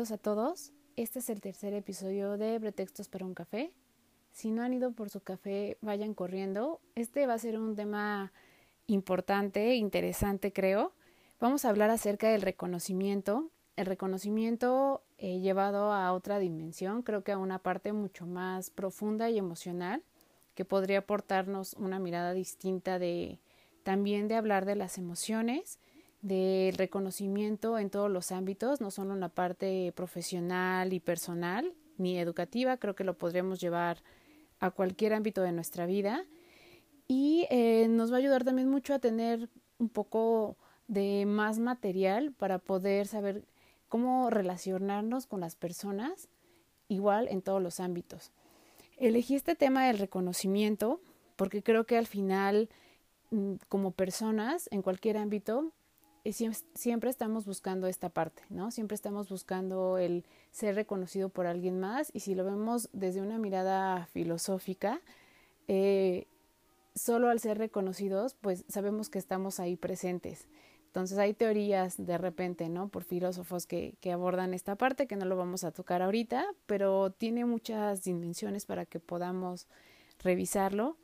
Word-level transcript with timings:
Bienvenidos 0.00 0.18
a 0.18 0.22
todos. 0.22 0.72
Este 0.96 1.18
es 1.18 1.28
el 1.28 1.42
tercer 1.42 1.74
episodio 1.74 2.38
de 2.38 2.58
Pretextos 2.58 3.08
para 3.08 3.26
un 3.26 3.34
café. 3.34 3.70
Si 4.32 4.50
no 4.50 4.62
han 4.62 4.72
ido 4.72 4.92
por 4.92 5.10
su 5.10 5.20
café, 5.20 5.76
vayan 5.82 6.14
corriendo. 6.14 6.80
Este 6.94 7.26
va 7.26 7.34
a 7.34 7.38
ser 7.38 7.58
un 7.58 7.76
tema 7.76 8.32
importante, 8.86 9.74
interesante 9.74 10.54
creo. 10.54 10.94
Vamos 11.38 11.66
a 11.66 11.68
hablar 11.68 11.90
acerca 11.90 12.30
del 12.30 12.40
reconocimiento. 12.40 13.50
El 13.76 13.84
reconocimiento 13.84 15.02
eh, 15.18 15.40
llevado 15.40 15.92
a 15.92 16.14
otra 16.14 16.38
dimensión, 16.38 17.02
creo 17.02 17.22
que 17.22 17.32
a 17.32 17.38
una 17.38 17.58
parte 17.58 17.92
mucho 17.92 18.26
más 18.26 18.70
profunda 18.70 19.28
y 19.28 19.36
emocional, 19.36 20.02
que 20.54 20.64
podría 20.64 21.00
aportarnos 21.00 21.74
una 21.74 21.98
mirada 21.98 22.32
distinta 22.32 22.98
de 22.98 23.38
también 23.82 24.28
de 24.28 24.36
hablar 24.36 24.64
de 24.64 24.76
las 24.76 24.96
emociones, 24.96 25.78
del 26.22 26.74
reconocimiento 26.74 27.78
en 27.78 27.90
todos 27.90 28.10
los 28.10 28.32
ámbitos, 28.32 28.80
no 28.80 28.90
solo 28.90 29.14
en 29.14 29.20
la 29.20 29.28
parte 29.28 29.92
profesional 29.94 30.92
y 30.92 31.00
personal 31.00 31.72
ni 31.96 32.18
educativa, 32.18 32.76
creo 32.76 32.94
que 32.94 33.04
lo 33.04 33.16
podríamos 33.16 33.60
llevar 33.60 34.02
a 34.58 34.70
cualquier 34.70 35.14
ámbito 35.14 35.42
de 35.42 35.52
nuestra 35.52 35.86
vida 35.86 36.24
y 37.08 37.46
eh, 37.50 37.88
nos 37.88 38.12
va 38.12 38.16
a 38.16 38.18
ayudar 38.18 38.44
también 38.44 38.68
mucho 38.68 38.94
a 38.94 38.98
tener 38.98 39.48
un 39.78 39.88
poco 39.88 40.56
de 40.86 41.24
más 41.26 41.58
material 41.58 42.32
para 42.32 42.58
poder 42.58 43.06
saber 43.06 43.44
cómo 43.88 44.30
relacionarnos 44.30 45.26
con 45.26 45.40
las 45.40 45.56
personas 45.56 46.28
igual 46.88 47.28
en 47.28 47.42
todos 47.42 47.62
los 47.62 47.80
ámbitos. 47.80 48.32
Elegí 48.98 49.34
este 49.34 49.54
tema 49.54 49.86
del 49.86 49.98
reconocimiento 49.98 51.00
porque 51.36 51.62
creo 51.62 51.84
que 51.86 51.96
al 51.96 52.06
final 52.06 52.68
mm, 53.30 53.54
como 53.68 53.92
personas 53.92 54.68
en 54.70 54.82
cualquier 54.82 55.16
ámbito 55.16 55.72
siempre 56.24 57.10
estamos 57.10 57.46
buscando 57.46 57.86
esta 57.86 58.08
parte, 58.08 58.42
¿no? 58.50 58.70
Siempre 58.70 58.94
estamos 58.94 59.28
buscando 59.28 59.98
el 59.98 60.24
ser 60.50 60.74
reconocido 60.74 61.28
por 61.28 61.46
alguien 61.46 61.80
más 61.80 62.10
y 62.12 62.20
si 62.20 62.34
lo 62.34 62.44
vemos 62.44 62.88
desde 62.92 63.22
una 63.22 63.38
mirada 63.38 64.06
filosófica, 64.12 65.00
eh, 65.68 66.26
solo 66.94 67.28
al 67.28 67.40
ser 67.40 67.58
reconocidos, 67.58 68.34
pues 68.34 68.64
sabemos 68.68 69.08
que 69.08 69.18
estamos 69.18 69.60
ahí 69.60 69.76
presentes. 69.76 70.46
Entonces 70.86 71.18
hay 71.18 71.34
teorías 71.34 72.04
de 72.04 72.18
repente, 72.18 72.68
¿no? 72.68 72.88
Por 72.88 73.04
filósofos 73.04 73.66
que, 73.66 73.94
que 74.00 74.12
abordan 74.12 74.54
esta 74.54 74.74
parte, 74.74 75.06
que 75.06 75.16
no 75.16 75.24
lo 75.24 75.36
vamos 75.36 75.62
a 75.64 75.70
tocar 75.70 76.02
ahorita, 76.02 76.44
pero 76.66 77.12
tiene 77.12 77.44
muchas 77.44 78.02
dimensiones 78.02 78.66
para 78.66 78.86
que 78.86 78.98
podamos 78.98 79.68
revisarlo. 80.18 80.96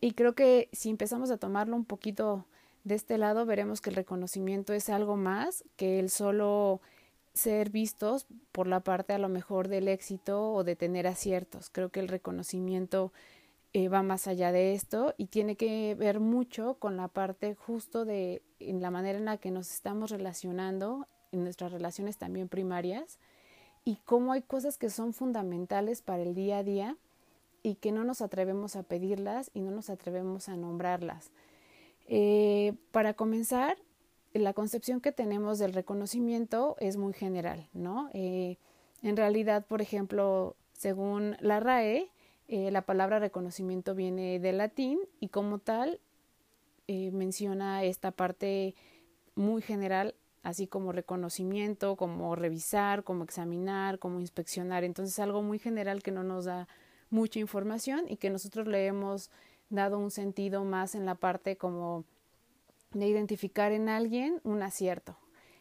Y 0.00 0.12
creo 0.12 0.34
que 0.34 0.68
si 0.72 0.90
empezamos 0.90 1.30
a 1.30 1.38
tomarlo 1.38 1.76
un 1.76 1.86
poquito 1.86 2.44
de 2.84 2.94
este 2.94 3.18
lado 3.18 3.46
veremos 3.46 3.80
que 3.80 3.90
el 3.90 3.96
reconocimiento 3.96 4.72
es 4.72 4.88
algo 4.88 5.16
más 5.16 5.64
que 5.76 5.98
el 5.98 6.10
solo 6.10 6.80
ser 7.34 7.70
vistos 7.70 8.26
por 8.50 8.66
la 8.66 8.80
parte 8.80 9.12
a 9.12 9.18
lo 9.18 9.28
mejor 9.28 9.68
del 9.68 9.88
éxito 9.88 10.52
o 10.52 10.64
de 10.64 10.76
tener 10.76 11.06
aciertos. 11.06 11.70
Creo 11.70 11.90
que 11.90 12.00
el 12.00 12.08
reconocimiento 12.08 13.12
eh, 13.72 13.88
va 13.88 14.02
más 14.02 14.26
allá 14.26 14.52
de 14.52 14.74
esto 14.74 15.14
y 15.16 15.26
tiene 15.26 15.56
que 15.56 15.94
ver 15.94 16.20
mucho 16.20 16.74
con 16.74 16.96
la 16.96 17.08
parte 17.08 17.54
justo 17.54 18.04
de 18.04 18.42
en 18.58 18.82
la 18.82 18.90
manera 18.90 19.18
en 19.18 19.24
la 19.24 19.38
que 19.38 19.50
nos 19.50 19.72
estamos 19.72 20.10
relacionando 20.10 21.06
en 21.32 21.44
nuestras 21.44 21.72
relaciones 21.72 22.18
también 22.18 22.48
primarias 22.48 23.18
y 23.84 23.96
cómo 24.04 24.32
hay 24.32 24.42
cosas 24.42 24.76
que 24.76 24.90
son 24.90 25.14
fundamentales 25.14 26.02
para 26.02 26.22
el 26.22 26.34
día 26.34 26.58
a 26.58 26.62
día 26.62 26.96
y 27.62 27.76
que 27.76 27.92
no 27.92 28.04
nos 28.04 28.20
atrevemos 28.20 28.76
a 28.76 28.82
pedirlas 28.82 29.50
y 29.54 29.62
no 29.62 29.70
nos 29.70 29.88
atrevemos 29.88 30.48
a 30.48 30.56
nombrarlas. 30.56 31.30
Eh, 32.06 32.74
para 32.90 33.14
comenzar, 33.14 33.76
la 34.32 34.52
concepción 34.52 35.00
que 35.00 35.12
tenemos 35.12 35.58
del 35.58 35.72
reconocimiento 35.72 36.76
es 36.80 36.96
muy 36.96 37.12
general, 37.12 37.68
¿no? 37.72 38.10
Eh, 38.14 38.58
en 39.02 39.16
realidad, 39.16 39.66
por 39.66 39.82
ejemplo, 39.82 40.56
según 40.72 41.36
la 41.40 41.60
RAE, 41.60 42.10
eh, 42.48 42.70
la 42.70 42.82
palabra 42.82 43.18
reconocimiento 43.18 43.94
viene 43.94 44.38
del 44.38 44.58
latín 44.58 44.98
y 45.20 45.28
como 45.28 45.58
tal 45.58 46.00
menciona 46.88 47.84
esta 47.84 48.10
parte 48.10 48.74
muy 49.34 49.62
general, 49.62 50.14
así 50.42 50.66
como 50.66 50.92
reconocimiento, 50.92 51.96
como 51.96 52.36
revisar, 52.36 53.02
como 53.02 53.24
examinar, 53.24 53.98
como 53.98 54.20
inspeccionar. 54.20 54.84
Entonces, 54.84 55.18
algo 55.18 55.40
muy 55.40 55.58
general 55.58 56.02
que 56.02 56.10
no 56.10 56.22
nos 56.22 56.44
da 56.44 56.68
mucha 57.08 57.38
información 57.38 58.04
y 58.08 58.16
que 58.16 58.28
nosotros 58.28 58.66
leemos 58.66 59.30
dado 59.72 59.98
un 59.98 60.10
sentido 60.10 60.64
más 60.64 60.94
en 60.94 61.06
la 61.06 61.14
parte 61.14 61.56
como 61.56 62.04
de 62.92 63.08
identificar 63.08 63.72
en 63.72 63.88
alguien 63.88 64.40
un 64.44 64.62
acierto. 64.62 65.16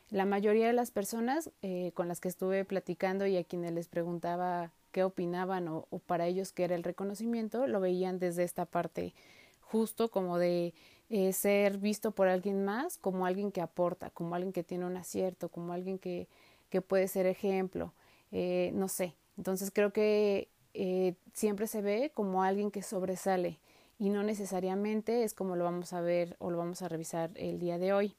La 0.10 0.26
mayoría 0.26 0.68
de 0.68 0.74
las 0.74 0.92
personas 0.92 1.50
eh, 1.62 1.92
con 1.94 2.10
las 2.10 2.20
que 2.20 2.28
estuve 2.28 2.66
platicando 2.66 3.26
y 3.26 3.38
a 3.38 3.46
quienes 3.46 3.72
les 3.72 3.88
preguntaba 3.88 4.72
qué 4.92 5.06
opinaban 5.06 5.70
o, 5.70 5.86
para 6.06 6.28
ellos 6.28 6.52
qué 6.52 6.66
era 6.66 6.76
el 6.76 6.84
reconocimiento, 6.84 7.66
lo 7.68 7.80
veían 7.80 8.20
desde 8.20 8.44
esta 8.44 8.66
parte 8.66 9.14
justo 9.62 10.12
como 10.12 10.38
de 10.38 10.74
eh, 11.10 11.32
ser 11.32 11.78
visto 11.78 12.12
por 12.12 12.28
alguien 12.28 12.66
más 12.66 12.98
como 12.98 13.26
alguien 13.26 13.54
que 13.54 13.62
aporta, 13.62 14.10
como 14.10 14.36
alguien 14.36 14.52
que 14.52 14.64
tiene 14.64 14.86
un 14.86 14.98
acierto, 14.98 15.48
como 15.48 15.72
alguien 15.72 15.98
que, 15.98 16.28
que 16.70 16.82
puede 16.82 17.08
ser 17.08 17.26
ejemplo, 17.26 17.94
eh, 18.34 18.72
no 18.74 18.90
sé. 18.90 19.16
Entonces 19.38 19.72
creo 19.72 19.94
que 19.94 20.50
siempre 21.34 21.68
se 21.68 21.82
ve 21.82 22.12
como 22.14 22.44
alguien 22.44 22.72
que 22.72 22.82
sobresale 22.82 23.60
y 24.02 24.10
no 24.10 24.24
necesariamente 24.24 25.24
es 25.24 25.36
como 25.36 25.56
lo 25.56 25.64
vamos 25.64 25.94
a 25.94 26.02
ver 26.02 26.36
o 26.40 26.50
lo 26.50 26.58
vamos 26.58 26.82
a 26.82 26.90
revisar 26.90 27.30
el 27.36 27.60
día 27.60 27.78
de 27.78 27.94
hoy. 27.94 28.16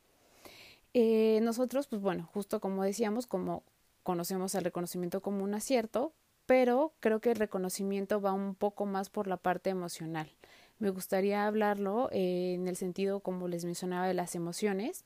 Eh, 0.94 1.40
nosotros, 1.42 1.88
pues 1.88 2.00
bueno, 2.00 2.30
justo 2.32 2.60
como 2.60 2.84
decíamos, 2.84 3.26
como 3.26 3.64
conocemos 4.04 4.54
el 4.54 4.62
reconocimiento 4.62 5.20
como 5.20 5.42
un 5.42 5.54
acierto, 5.54 6.12
pero 6.46 6.92
creo 7.00 7.20
que 7.20 7.32
el 7.32 7.36
reconocimiento 7.36 8.20
va 8.20 8.32
un 8.32 8.54
poco 8.54 8.86
más 8.86 9.10
por 9.10 9.26
la 9.26 9.38
parte 9.38 9.70
emocional. 9.70 10.30
Me 10.78 10.90
gustaría 10.90 11.48
hablarlo 11.48 12.10
eh, 12.12 12.54
en 12.54 12.68
el 12.68 12.76
sentido, 12.76 13.18
como 13.18 13.48
les 13.48 13.64
mencionaba, 13.64 14.06
de 14.06 14.14
las 14.14 14.36
emociones. 14.36 15.04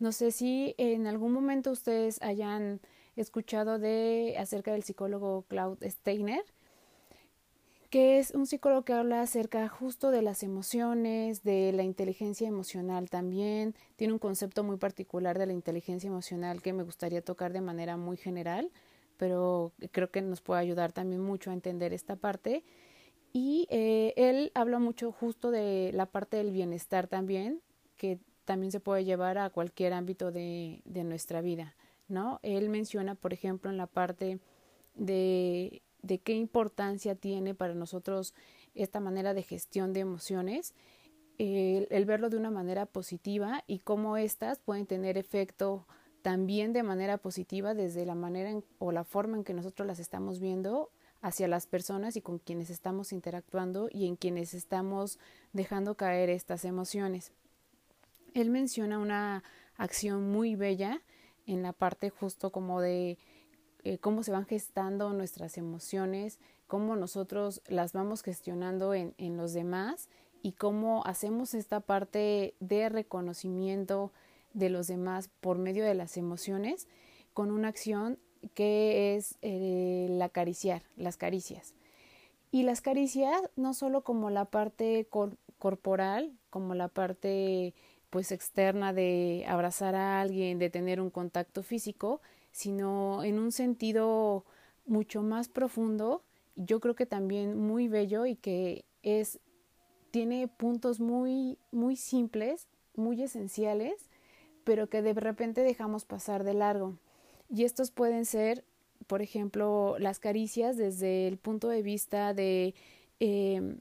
No 0.00 0.10
sé 0.10 0.32
si 0.32 0.74
en 0.78 1.06
algún 1.06 1.30
momento 1.30 1.70
ustedes 1.70 2.20
hayan 2.22 2.80
escuchado 3.14 3.78
de 3.78 4.34
acerca 4.36 4.72
del 4.72 4.82
psicólogo 4.82 5.44
Claude 5.46 5.88
Steiner 5.88 6.44
que 7.90 8.18
es 8.18 8.32
un 8.32 8.46
psicólogo 8.46 8.84
que 8.84 8.92
habla 8.92 9.22
acerca 9.22 9.66
justo 9.68 10.10
de 10.10 10.20
las 10.20 10.42
emociones, 10.42 11.42
de 11.42 11.72
la 11.72 11.84
inteligencia 11.84 12.46
emocional 12.46 13.08
también. 13.08 13.74
Tiene 13.96 14.12
un 14.12 14.18
concepto 14.18 14.62
muy 14.62 14.76
particular 14.76 15.38
de 15.38 15.46
la 15.46 15.54
inteligencia 15.54 16.08
emocional 16.08 16.60
que 16.60 16.74
me 16.74 16.82
gustaría 16.82 17.22
tocar 17.22 17.52
de 17.52 17.62
manera 17.62 17.96
muy 17.96 18.18
general, 18.18 18.70
pero 19.16 19.72
creo 19.90 20.10
que 20.10 20.20
nos 20.20 20.42
puede 20.42 20.60
ayudar 20.60 20.92
también 20.92 21.22
mucho 21.22 21.50
a 21.50 21.54
entender 21.54 21.94
esta 21.94 22.16
parte. 22.16 22.62
Y 23.32 23.66
eh, 23.70 24.12
él 24.16 24.52
habla 24.54 24.78
mucho 24.78 25.10
justo 25.10 25.50
de 25.50 25.90
la 25.94 26.06
parte 26.06 26.36
del 26.36 26.52
bienestar 26.52 27.08
también, 27.08 27.62
que 27.96 28.18
también 28.44 28.70
se 28.70 28.80
puede 28.80 29.04
llevar 29.04 29.38
a 29.38 29.50
cualquier 29.50 29.94
ámbito 29.94 30.30
de, 30.30 30.82
de 30.84 31.04
nuestra 31.04 31.40
vida, 31.40 31.74
¿no? 32.06 32.38
Él 32.42 32.68
menciona, 32.68 33.14
por 33.14 33.32
ejemplo, 33.32 33.70
en 33.70 33.76
la 33.76 33.86
parte 33.86 34.40
de 34.94 35.82
de 36.08 36.18
qué 36.18 36.32
importancia 36.32 37.14
tiene 37.14 37.54
para 37.54 37.74
nosotros 37.74 38.34
esta 38.74 38.98
manera 38.98 39.34
de 39.34 39.44
gestión 39.44 39.92
de 39.92 40.00
emociones, 40.00 40.74
el, 41.38 42.04
verlo 42.04 42.30
de 42.30 42.36
una 42.36 42.50
manera 42.50 42.86
positiva 42.86 43.62
y 43.68 43.78
cómo 43.78 44.16
éstas 44.16 44.58
pueden 44.58 44.86
tener 44.86 45.16
efecto 45.16 45.86
también 46.22 46.72
de 46.72 46.82
manera 46.82 47.18
positiva 47.18 47.74
desde 47.74 48.04
la 48.04 48.16
manera 48.16 48.50
o 48.78 48.90
la 48.90 49.04
forma 49.04 49.36
en 49.36 49.44
que 49.44 49.54
nosotros 49.54 49.86
las 49.86 50.00
estamos 50.00 50.40
viendo 50.40 50.90
hacia 51.20 51.46
las 51.46 51.66
personas 51.66 52.16
y 52.16 52.22
con 52.22 52.38
quienes 52.38 52.70
estamos 52.70 53.12
interactuando 53.12 53.88
y 53.92 54.06
en 54.06 54.16
quienes 54.16 54.54
estamos 54.54 55.18
dejando 55.52 55.94
caer 55.94 56.30
estas 56.30 56.64
emociones. 56.64 57.32
Él 58.34 58.50
menciona 58.50 58.98
una 58.98 59.44
acción 59.76 60.30
muy 60.30 60.56
bella 60.56 61.02
en 61.46 61.62
la 61.62 61.72
parte 61.72 62.10
justo 62.10 62.50
como 62.50 62.80
de 62.80 63.18
eh, 63.84 63.98
cómo 63.98 64.22
se 64.22 64.32
van 64.32 64.46
gestando 64.46 65.12
nuestras 65.12 65.58
emociones, 65.58 66.38
cómo 66.66 66.96
nosotros 66.96 67.62
las 67.66 67.92
vamos 67.92 68.22
gestionando 68.22 68.94
en, 68.94 69.14
en 69.18 69.36
los 69.36 69.52
demás 69.52 70.08
y 70.42 70.52
cómo 70.52 71.04
hacemos 71.06 71.54
esta 71.54 71.80
parte 71.80 72.54
de 72.60 72.88
reconocimiento 72.88 74.12
de 74.54 74.70
los 74.70 74.86
demás 74.86 75.30
por 75.40 75.58
medio 75.58 75.84
de 75.84 75.94
las 75.94 76.16
emociones 76.16 76.88
con 77.32 77.50
una 77.50 77.68
acción 77.68 78.18
que 78.54 79.16
es 79.16 79.36
eh, 79.42 80.06
el 80.08 80.20
acariciar, 80.22 80.82
las 80.96 81.16
caricias. 81.16 81.74
Y 82.50 82.62
las 82.62 82.80
caricias 82.80 83.40
no 83.56 83.74
solo 83.74 84.02
como 84.02 84.30
la 84.30 84.46
parte 84.46 85.06
corporal, 85.58 86.32
como 86.50 86.74
la 86.74 86.88
parte 86.88 87.74
pues 88.10 88.32
externa 88.32 88.92
de 88.94 89.44
abrazar 89.46 89.94
a 89.94 90.20
alguien, 90.20 90.58
de 90.58 90.70
tener 90.70 91.00
un 91.00 91.10
contacto 91.10 91.62
físico, 91.62 92.22
sino 92.58 93.22
en 93.22 93.38
un 93.38 93.52
sentido 93.52 94.44
mucho 94.84 95.22
más 95.22 95.48
profundo, 95.48 96.24
yo 96.56 96.80
creo 96.80 96.96
que 96.96 97.06
también 97.06 97.56
muy 97.56 97.86
bello 97.86 98.26
y 98.26 98.34
que 98.34 98.84
es 99.04 99.38
tiene 100.10 100.48
puntos 100.48 100.98
muy 100.98 101.56
muy 101.70 101.94
simples, 101.94 102.66
muy 102.96 103.22
esenciales, 103.22 104.10
pero 104.64 104.88
que 104.88 105.02
de 105.02 105.14
repente 105.14 105.60
dejamos 105.60 106.04
pasar 106.04 106.42
de 106.42 106.54
largo. 106.54 106.98
Y 107.48 107.62
estos 107.62 107.92
pueden 107.92 108.24
ser, 108.24 108.64
por 109.06 109.22
ejemplo, 109.22 109.94
las 110.00 110.18
caricias 110.18 110.76
desde 110.76 111.28
el 111.28 111.38
punto 111.38 111.68
de 111.68 111.82
vista 111.82 112.34
de 112.34 112.74
em, 113.20 113.78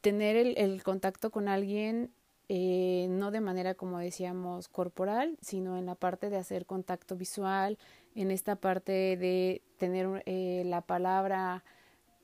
tener 0.00 0.36
el, 0.36 0.82
contacto 0.82 1.30
con 1.30 1.48
alguien, 1.48 2.10
eh, 2.54 3.06
no 3.08 3.30
de 3.30 3.40
manera, 3.40 3.72
como 3.72 3.98
decíamos, 3.98 4.68
corporal, 4.68 5.38
sino 5.40 5.78
en 5.78 5.86
la 5.86 5.94
parte 5.94 6.28
de 6.28 6.36
hacer 6.36 6.66
contacto 6.66 7.16
visual, 7.16 7.78
en 8.14 8.30
esta 8.30 8.56
parte 8.56 9.16
de 9.16 9.62
tener 9.78 10.22
eh, 10.26 10.62
la 10.66 10.82
palabra 10.82 11.64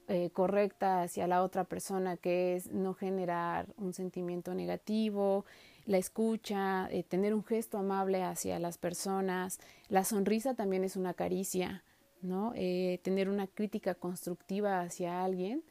eh, 0.06 0.28
correcta 0.28 1.00
hacia 1.00 1.26
la 1.26 1.42
otra 1.42 1.64
persona, 1.64 2.18
que 2.18 2.56
es 2.56 2.70
no 2.70 2.92
generar 2.92 3.68
un 3.78 3.94
sentimiento 3.94 4.52
negativo, 4.52 5.46
la 5.86 5.96
escucha, 5.96 6.90
eh, 6.90 7.04
tener 7.04 7.32
un 7.32 7.42
gesto 7.42 7.78
amable 7.78 8.22
hacia 8.22 8.58
las 8.58 8.76
personas, 8.76 9.58
la 9.88 10.04
sonrisa 10.04 10.52
también 10.52 10.84
es 10.84 10.96
una 10.96 11.14
caricia, 11.14 11.84
¿no? 12.20 12.52
Tener 12.52 13.30
una 13.30 13.46
crítica 13.46 13.94
constructiva 13.94 14.82
hacia 14.82 15.24
alguien. 15.24 15.64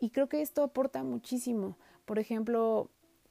Y 0.00 0.10
creo 0.10 0.28
que 0.28 0.42
esto 0.42 0.64
aporta 0.64 1.04
muchísimo. 1.04 1.76
Por 2.04 2.18
ejemplo, 2.18 2.90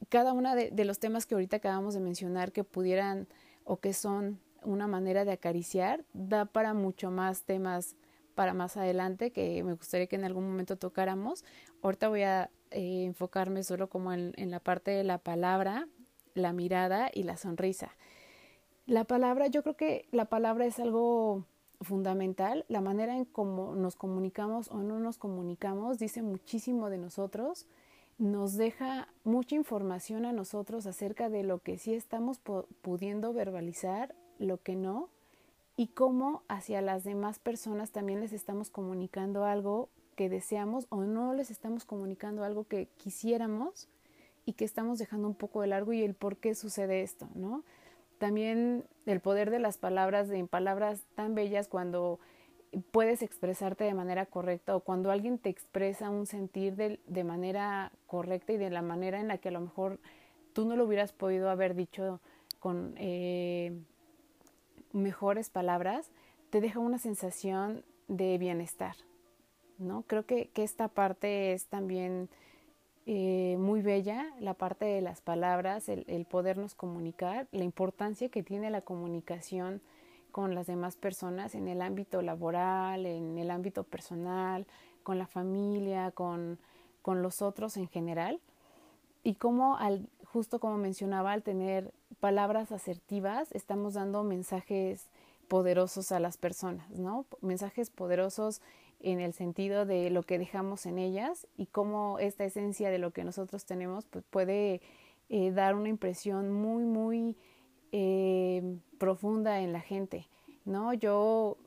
cada 0.10 0.34
uno 0.34 0.56
de, 0.56 0.86
los 0.86 1.00
temas 1.00 1.26
que 1.26 1.36
ahorita 1.36 1.58
acabamos 1.58 1.94
de 1.94 2.00
mencionar 2.00 2.52
que 2.52 2.64
pudieran 2.64 3.28
o 3.64 3.78
que 3.78 3.94
son 3.94 4.40
una 4.64 4.88
manera 4.88 5.26
de 5.26 5.32
acariciar, 5.32 6.04
da 6.14 6.46
para 6.46 6.74
mucho 6.74 7.12
más 7.12 7.44
temas 7.44 7.96
para 8.36 8.54
más 8.54 8.78
adelante 8.78 9.32
que 9.32 9.62
me 9.64 9.74
gustaría 9.74 10.08
que 10.08 10.16
en 10.16 10.24
algún 10.24 10.48
momento 10.48 10.78
tocáramos. 10.78 11.44
Ahorita 11.82 12.08
voy 12.08 12.24
a 12.24 12.50
eh, 12.72 13.04
enfocarme 13.04 13.64
solo 13.64 13.90
como 13.90 14.14
en, 14.14 14.34
en, 14.38 14.52
la 14.52 14.60
parte 14.60 14.92
de 14.92 15.04
la 15.04 15.18
palabra 15.18 15.88
la 16.34 16.54
mirada 16.54 17.10
y 17.14 17.24
la 17.24 17.38
sonrisa. 17.38 17.92
La 18.86 19.04
palabra, 19.04 19.48
yo 19.48 19.64
creo 19.64 19.76
que 19.76 20.08
la 20.12 20.26
palabra 20.26 20.66
es 20.66 20.80
algo 20.80 21.46
fundamental. 21.82 22.66
La 22.68 22.82
manera 22.82 23.16
en 23.16 23.26
cómo 23.26 23.76
nos 23.76 23.96
comunicamos 23.96 24.70
o 24.70 24.78
no 24.78 25.00
nos 25.00 25.18
comunicamos 25.18 26.00
dice 26.00 26.22
muchísimo 26.22 26.90
de 26.90 26.98
nosotros. 26.98 27.68
Nos 28.22 28.56
deja 28.56 29.08
mucha 29.24 29.56
información 29.56 30.28
a 30.28 30.32
nosotros 30.32 30.86
acerca 30.86 31.28
de 31.28 31.42
lo 31.42 31.58
que 31.58 31.80
sí 31.80 31.96
estamos 31.96 32.38
pudiendo 32.84 33.34
verbalizar, 33.34 34.14
lo 34.38 34.62
que 34.62 34.76
no, 34.76 35.10
y 35.76 35.88
cómo 35.88 36.44
hacia 36.48 36.82
las 36.82 37.04
demás 37.04 37.40
personas 37.40 37.90
también 37.90 38.20
les 38.20 38.32
estamos 38.32 38.70
comunicando 38.70 39.46
algo 39.46 39.90
que 40.16 40.30
deseamos 40.30 40.86
o 40.90 41.02
no 41.02 41.34
les 41.34 41.50
estamos 41.50 41.84
comunicando 41.84 42.44
algo 42.44 42.66
que 42.66 42.90
quisiéramos 42.98 43.90
y 44.46 44.54
que 44.54 44.66
estamos 44.66 45.00
dejando 45.00 45.28
un 45.28 45.34
poco 45.34 45.62
de 45.62 45.68
largo 45.70 45.92
y 45.92 46.04
el 46.04 46.14
por 46.14 46.38
qué 46.38 46.54
sucede 46.54 47.02
esto, 47.02 47.28
¿no? 47.34 47.64
También 48.20 48.86
el 49.08 49.20
poder 49.20 49.50
de 49.50 49.58
las 49.58 49.80
palabras, 49.80 50.30
en 50.30 50.48
palabras 50.48 51.02
tan 51.16 51.34
bellas 51.34 51.68
cuando 51.68 52.20
puedes 52.92 53.22
expresarte 53.22 53.84
de 53.84 53.94
manera 53.94 54.26
correcta 54.26 54.76
o 54.76 54.80
cuando 54.80 55.12
alguien 55.12 55.38
te 55.38 55.50
expresa 55.50 56.10
un 56.10 56.26
sentir 56.26 56.76
de, 56.76 57.00
de 57.06 57.24
manera 57.24 57.92
correcta 58.08 58.54
y 58.54 58.58
de 58.58 58.70
la 58.70 58.82
manera 58.82 59.20
en 59.20 59.28
la 59.28 59.38
que 59.38 59.50
a 59.50 59.52
lo 59.52 59.62
mejor 59.62 60.00
tú 60.54 60.66
no 60.66 60.76
lo 60.76 60.86
hubieras 60.86 61.12
podido 61.12 61.50
haber 61.50 61.76
dicho 61.76 62.20
con 62.60 62.94
eh, 62.98 63.74
mejores 64.94 65.50
palabras, 65.50 66.12
te 66.50 66.62
deja 66.62 66.80
una 66.80 66.98
sensación 66.98 67.84
de 68.08 68.38
bienestar, 68.38 68.96
¿no? 69.78 70.04
Creo 70.04 70.26
que, 70.26 70.50
que 70.50 70.64
esta 70.64 70.88
parte 70.88 71.54
es 71.54 71.66
también 71.66 72.30
eh, 73.06 73.56
muy 73.58 73.82
bella, 73.82 74.28
la 74.40 74.54
parte 74.54 74.86
de 74.86 75.02
las 75.02 75.22
palabras, 75.22 75.90
el, 75.90 76.06
el, 76.08 76.26
podernos 76.26 76.76
comunicar, 76.76 77.48
la 77.52 77.64
importancia 77.64 78.30
que 78.30 78.44
tiene 78.44 78.70
la 78.70 78.82
comunicación 78.82 79.82
con 80.32 80.56
las 80.56 80.68
demás 80.68 80.96
personas 80.96 81.56
en 81.56 81.68
el 81.68 81.82
ámbito 81.82 82.22
laboral, 82.22 83.06
en 83.06 83.38
el 83.38 83.52
ámbito 83.52 83.84
personal, 83.84 84.66
con 85.04 85.18
la 85.18 85.28
familia, 85.28 86.12
con, 86.12 86.60
con 87.02 87.22
los 87.22 87.42
otros 87.42 87.78
en 87.78 87.88
general. 87.88 88.40
Y 89.24 89.36
cómo, 89.36 89.78
al, 89.78 90.10
justo 90.26 90.60
como 90.60 90.78
mencionaba, 90.78 91.32
al 91.32 91.44
tener 91.44 91.94
palabras 92.20 92.72
asertivas, 92.72 93.52
estamos 93.52 93.94
dando 93.94 94.24
mensajes 94.24 95.10
poderosos 95.48 96.12
a 96.12 96.20
las 96.20 96.38
personas, 96.38 96.90
¿no? 96.92 97.26
Mensajes 97.42 97.90
poderosos 97.90 98.62
en 99.02 99.20
el 99.20 99.34
sentido 99.34 99.86
de 99.86 100.10
lo 100.10 100.24
que 100.24 100.40
dejamos 100.40 100.86
en 100.86 100.98
ellas 100.98 101.48
y 101.58 101.66
cómo 101.66 102.20
esta 102.20 102.46
esencia 102.46 102.90
de 102.90 103.00
lo 103.00 103.12
que 103.12 103.24
nosotros 103.24 103.66
tenemos 103.66 104.06
pues, 104.06 104.24
puede 104.30 104.82
eh, 105.30 105.52
dar 105.52 105.76
una 105.76 105.90
impresión 105.90 106.52
muy, 106.52 106.84
muy 106.84 107.36
eh, 107.92 108.78
profunda 108.98 109.60
en 109.62 109.74
la 109.74 109.82
gente, 109.82 110.28
¿no? 110.66 110.94
Yo, 110.94 111.58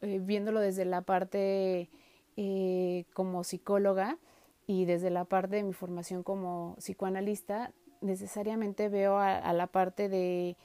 eh, 0.00 0.20
viéndolo 0.20 0.60
desde 0.60 0.84
la 0.84 1.02
parte 1.02 1.88
como 3.12 3.44
psicóloga 3.44 4.18
y 4.66 4.86
desde 4.86 5.10
la 5.10 5.26
parte 5.26 5.56
de 5.56 5.62
mi 5.64 5.74
formación 5.74 6.22
como 6.22 6.76
psicoanalista, 6.78 7.72
necesariamente 8.02 8.88
veo 8.88 9.18
a, 9.18 9.52
la 9.52 9.66
parte 9.68 10.08
de, 10.08 10.56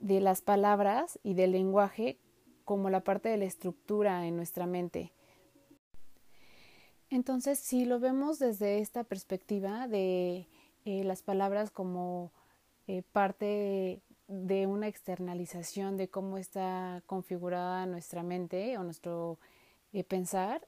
las 0.00 0.42
palabras 0.42 1.18
y 1.22 1.34
del 1.34 1.52
lenguaje 1.52 2.18
como 2.64 2.90
la 2.90 3.00
parte 3.00 3.28
de 3.28 3.38
la 3.38 3.44
estructura 3.44 4.26
en 4.26 4.36
nuestra 4.36 4.66
mente. 4.66 5.12
Entonces, 7.08 7.58
si 7.58 7.84
lo 7.84 8.00
vemos 8.00 8.38
desde 8.38 8.80
esta 8.80 9.04
perspectiva 9.04 9.88
de 9.88 10.48
eh, 10.84 11.04
las 11.04 11.22
palabras 11.22 11.70
como 11.70 12.32
eh, 12.88 13.02
parte 13.12 14.02
de 14.28 14.66
una 14.66 14.88
externalización 14.88 15.96
de 15.96 16.08
cómo 16.08 16.38
está 16.38 17.02
configurada 17.06 17.86
nuestra 17.86 18.22
mente 18.22 18.76
o 18.78 18.84
nuestro 18.84 19.38
eh, 19.92 20.04
pensar, 20.04 20.66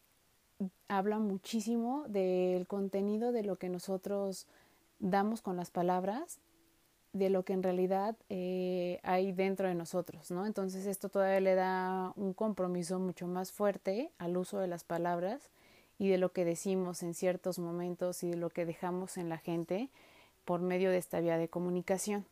habla 0.88 1.19
muchísimo 1.19 2.05
del 2.09 2.67
contenido 2.67 3.33
de 3.33 3.43
lo 3.43 3.57
que 3.57 3.69
nosotros 3.69 4.47
damos 4.99 5.43
con 5.43 5.57
las 5.57 5.71
palabras, 5.71 6.41
de 7.12 7.31
lo 7.31 7.45
que 7.45 7.53
en 7.53 7.62
realidad 7.62 8.17
hay 8.29 9.33
dentro 9.33 9.69
de 9.69 9.75
nosotros, 9.75 10.31
¿no? 10.31 10.47
Entonces 10.47 10.87
esto 10.87 11.09
todavía 11.09 11.41
le 11.41 11.55
da 11.55 12.12
un 12.17 12.35
compromiso 12.35 12.99
mucho 12.99 13.27
más 13.27 13.50
fuerte 13.50 14.11
al 14.19 14.37
uso 14.37 14.59
de 14.59 14.69
las 14.69 14.85
palabras 14.85 15.50
y 15.99 16.09
de 16.09 16.19
lo 16.19 16.33
que 16.33 16.45
decimos 16.45 17.03
en 17.03 17.15
ciertos 17.15 17.59
momentos 17.59 18.23
y 18.23 18.31
de 18.31 18.37
lo 18.37 18.50
que 18.50 18.67
dejamos 18.67 19.17
en 19.17 19.29
la 19.29 19.38
gente 19.38 19.88
por 20.45 20.61
medio 20.61 20.91
de 20.91 20.99
esta 20.99 21.21
vía 21.21 21.38
de 21.38 21.49
comunicación. 21.49 22.25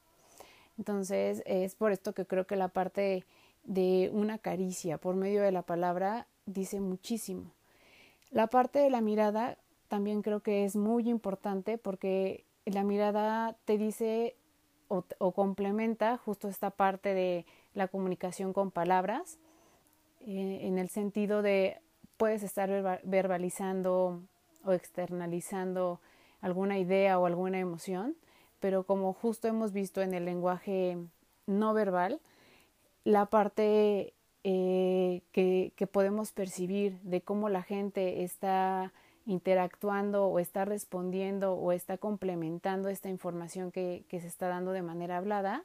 Entonces 0.79 1.43
es 1.47 1.75
por 1.75 1.93
esto 1.93 2.13
que 2.13 2.27
creo 2.27 2.47
que 2.47 2.57
la 2.57 2.69
parte 2.69 3.25
de 3.65 4.11
una 4.13 4.39
caricia 4.39 4.99
por 4.99 5.17
medio 5.17 5.43
de 5.43 5.53
la 5.53 5.63
palabra 5.63 6.27
dice 6.47 6.81
muchísimo. 6.81 7.53
La 8.31 8.47
parte 8.47 8.79
de 8.79 8.91
la 8.91 9.01
mirada 9.01 9.59
también 9.89 10.23
creo 10.23 10.41
que 10.41 10.65
es 10.65 10.77
muy 10.77 11.09
importante 11.09 11.79
porque 11.79 12.45
la 12.65 12.83
mirada 12.83 13.57
te 13.65 13.79
dice 13.79 14.37
o, 14.89 15.33
complementa 15.33 16.17
justo 16.17 16.49
esta 16.49 16.71
parte 16.71 17.15
de 17.15 17.45
la 17.75 17.89
comunicación 17.89 18.53
con 18.53 18.71
palabras 18.71 19.39
eh, 20.21 20.61
en 20.63 20.79
el 20.79 20.89
sentido 20.91 21.43
de 21.43 21.81
puedes 22.17 22.43
estar 22.43 23.01
verbalizando 23.05 24.23
o 24.65 24.73
externalizando 24.73 26.01
alguna 26.41 26.79
idea 26.79 27.19
o 27.19 27.27
alguna 27.27 27.59
emoción, 27.59 28.17
pero 28.61 28.85
como 28.85 29.13
justo 29.13 29.49
hemos 29.49 29.73
visto 29.73 30.03
en 30.03 30.15
el 30.15 30.25
lenguaje 30.25 30.99
no 31.47 31.75
verbal, 31.75 32.21
la 33.05 33.27
parte 33.27 34.15
eh, 34.49 35.23
que, 35.33 35.89
podemos 35.91 36.33
percibir 36.33 37.01
de 37.03 37.21
cómo 37.21 37.49
la 37.49 37.63
gente 37.63 38.23
está 38.23 38.93
interactuando 39.27 40.27
o 40.27 40.39
está 40.39 40.65
respondiendo 40.65 41.55
o 41.55 41.73
está 41.73 41.99
complementando 41.99 42.89
esta 42.89 43.09
información 43.09 43.73
que, 43.73 44.05
se 44.09 44.27
está 44.27 44.49
dando 44.49 44.73
de 44.73 44.83
manera 44.83 45.17
hablada, 45.17 45.65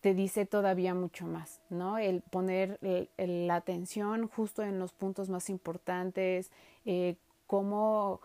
te 0.00 0.14
dice 0.14 0.46
todavía 0.46 0.94
mucho 0.94 1.26
más, 1.26 1.60
¿no? 1.68 1.98
El 1.98 2.20
poner 2.20 2.78
la 3.16 3.56
atención 3.56 4.28
justo 4.28 4.62
en 4.62 4.78
los 4.78 4.92
puntos 4.92 5.28
más 5.28 5.50
importantes, 5.50 6.52
eh, 6.84 7.16
como 7.48 8.20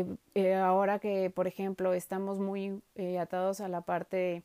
eh, 0.00 0.16
eh, 0.34 0.54
ahora 0.54 0.98
que, 0.98 1.30
por 1.30 1.46
ejemplo, 1.46 1.94
estamos 1.94 2.38
muy 2.38 2.80
atados 3.20 3.60
a 3.60 3.68
la 3.68 3.82
parte 3.82 4.42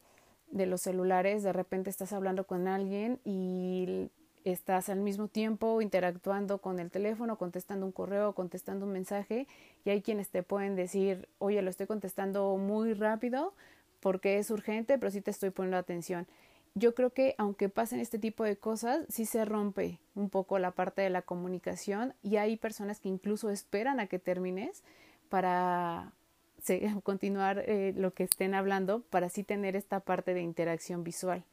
de 0.52 0.66
los 0.66 0.82
celulares, 0.82 1.44
de 1.44 1.54
repente 1.54 1.90
estás 1.90 2.14
hablando 2.14 2.46
con 2.46 2.68
alguien 2.68 3.20
y 3.24 4.10
estás 4.44 4.90
al 4.90 5.00
mismo 5.00 5.28
tiempo 5.28 5.82
interactuando 5.82 6.60
con 6.60 6.80
el 6.80 6.90
teléfono, 6.90 7.38
contestando 7.38 7.86
un 7.86 7.92
correo, 7.92 8.34
contestando 8.34 8.86
un 8.86 8.92
mensaje 8.92 9.48
y 9.86 9.90
hay 9.90 10.02
quienes 10.02 10.30
te 10.30 10.44
pueden 10.44 10.76
decir, 10.76 11.28
oye, 11.38 11.62
lo 11.62 11.70
estoy 11.70 11.88
contestando 11.88 12.58
muy 12.58 12.94
rápido 12.94 13.54
porque 14.00 14.38
es 14.40 14.50
urgente, 14.50 14.98
pero 14.98 15.12
sí 15.12 15.22
te 15.22 15.32
estoy 15.32 15.52
poniendo 15.52 15.78
atención. 15.78 16.28
Yo 16.74 16.96
creo 16.96 17.12
que 17.12 17.36
aunque 17.38 17.70
pasen 17.70 18.00
este 18.00 18.18
tipo 18.18 18.44
de 18.44 18.58
cosas, 18.58 19.06
sí 19.10 19.26
se 19.26 19.44
rompe 19.46 20.00
un 20.16 20.30
poco 20.30 20.58
la 20.58 20.72
parte 20.72 21.02
de 21.02 21.10
la 21.10 21.22
comunicación 21.22 22.14
y 22.24 22.38
hay 22.38 22.56
personas 22.56 23.00
que 23.00 23.10
incluso 23.10 23.50
esperan 23.50 24.00
a 24.00 24.08
que 24.08 24.20
termines 24.20 24.84
para 25.32 26.12
continuar 27.04 27.64
eh, 27.66 27.94
lo 27.96 28.14
que 28.14 28.24
estén 28.24 28.54
hablando, 28.54 29.02
para 29.10 29.28
así 29.28 29.44
tener 29.44 29.76
esta 29.76 30.02
parte 30.02 30.34
de 30.36 30.42
interacción 30.42 31.04
visual. 31.04 31.44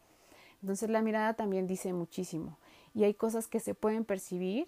Entonces 0.61 0.91
la 0.91 1.01
mirada 1.01 1.35
también 1.35 1.67
dice 1.67 1.93
muchísimo 1.93 2.59
y 2.93 3.05
hay 3.05 3.15
cosas 3.15 3.47
que 3.47 3.61
se 3.61 3.75
pueden 3.75 4.05
percibir 4.05 4.67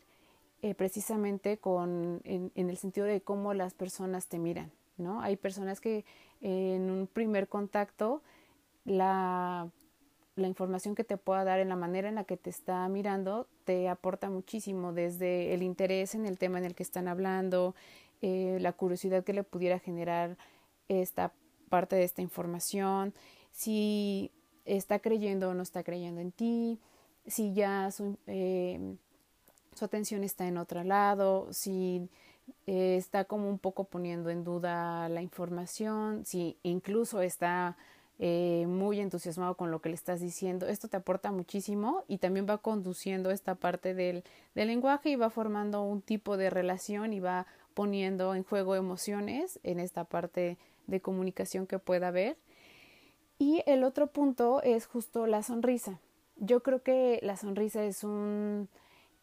eh, 0.62 0.74
precisamente 0.74 1.58
con, 1.58 2.20
en, 2.24 2.52
el 2.54 2.76
sentido 2.76 3.06
de 3.06 3.20
cómo 3.20 3.52
las 3.54 3.74
personas 3.74 4.28
te 4.28 4.38
miran, 4.38 4.70
¿no? 4.98 5.20
Hay 5.20 5.36
personas 5.36 5.80
que 5.80 6.04
en 6.40 6.90
un 6.90 7.08
primer 7.08 7.48
contacto 7.48 8.22
la, 8.84 9.68
la 10.36 10.46
información 10.46 10.94
que 10.94 11.02
te 11.02 11.16
pueda 11.16 11.42
dar 11.44 11.58
en 11.58 11.70
la 11.70 11.76
manera 11.76 12.08
en 12.08 12.14
la 12.14 12.24
que 12.24 12.36
te 12.36 12.50
está 12.50 12.86
mirando 12.88 13.48
te 13.64 13.88
aporta 13.88 14.30
muchísimo, 14.30 14.92
desde 14.92 15.54
el 15.54 15.62
interés 15.62 16.14
en 16.14 16.24
el 16.26 16.38
tema 16.38 16.58
en 16.58 16.66
el 16.66 16.74
que 16.74 16.84
están 16.84 17.08
hablando, 17.08 17.74
eh, 18.22 18.58
la 18.60 18.72
curiosidad 18.72 19.24
que 19.24 19.32
le 19.32 19.42
pudiera 19.42 19.78
generar 19.78 20.36
esta 20.88 21.32
parte 21.68 21.96
de 21.96 22.04
esta 22.04 22.22
información, 22.22 23.14
si 23.52 24.30
está 24.64 24.98
creyendo 24.98 25.50
o 25.50 25.54
no 25.54 25.62
está 25.62 25.82
creyendo 25.82 26.20
en 26.20 26.32
ti, 26.32 26.80
si 27.26 27.52
ya 27.54 27.90
su, 27.90 28.16
eh, 28.26 28.96
atención 29.80 30.24
está 30.24 30.46
en 30.46 30.58
otro 30.58 30.84
lado, 30.84 31.48
si 31.52 32.08
eh, 32.66 32.96
está 32.96 33.24
como 33.24 33.48
un 33.48 33.58
poco 33.58 33.84
poniendo 33.84 34.30
en 34.30 34.44
duda 34.44 35.08
la 35.08 35.22
información, 35.22 36.24
si 36.26 36.58
incluso 36.62 37.22
está 37.22 37.76
eh, 38.18 38.66
muy 38.68 39.00
entusiasmado 39.00 39.56
con 39.56 39.70
lo 39.70 39.80
que 39.80 39.88
le 39.88 39.94
estás 39.94 40.20
diciendo. 40.20 40.66
Esto 40.66 40.88
te 40.88 40.98
aporta 40.98 41.32
muchísimo 41.32 42.04
y 42.08 42.18
también 42.18 42.46
va 42.48 42.58
conduciendo 42.58 43.30
esta 43.30 43.54
parte 43.54 43.94
del, 43.94 44.24
del 44.54 44.68
lenguaje 44.68 45.10
y 45.10 45.16
va 45.16 45.30
formando 45.30 45.82
un 45.82 46.02
tipo 46.02 46.36
de 46.36 46.50
relación 46.50 47.14
y 47.14 47.20
va 47.20 47.46
poniendo 47.74 48.34
en 48.34 48.44
juego 48.44 48.76
emociones 48.76 49.58
en 49.62 49.80
esta 49.80 50.04
parte 50.04 50.58
de 50.86 51.00
comunicación 51.00 51.66
que 51.66 51.78
pueda 51.78 52.08
haber. 52.08 52.36
Y 53.38 53.62
el 53.66 53.84
otro 53.84 54.08
punto 54.08 54.62
es 54.62 54.86
justo 54.86 55.26
la 55.26 55.42
sonrisa 55.42 55.98
yo 56.40 56.62
creo 56.62 56.82
que 56.82 57.20
la 57.22 57.36
sonrisa 57.36 57.84
es 57.84 58.02
un 58.02 58.68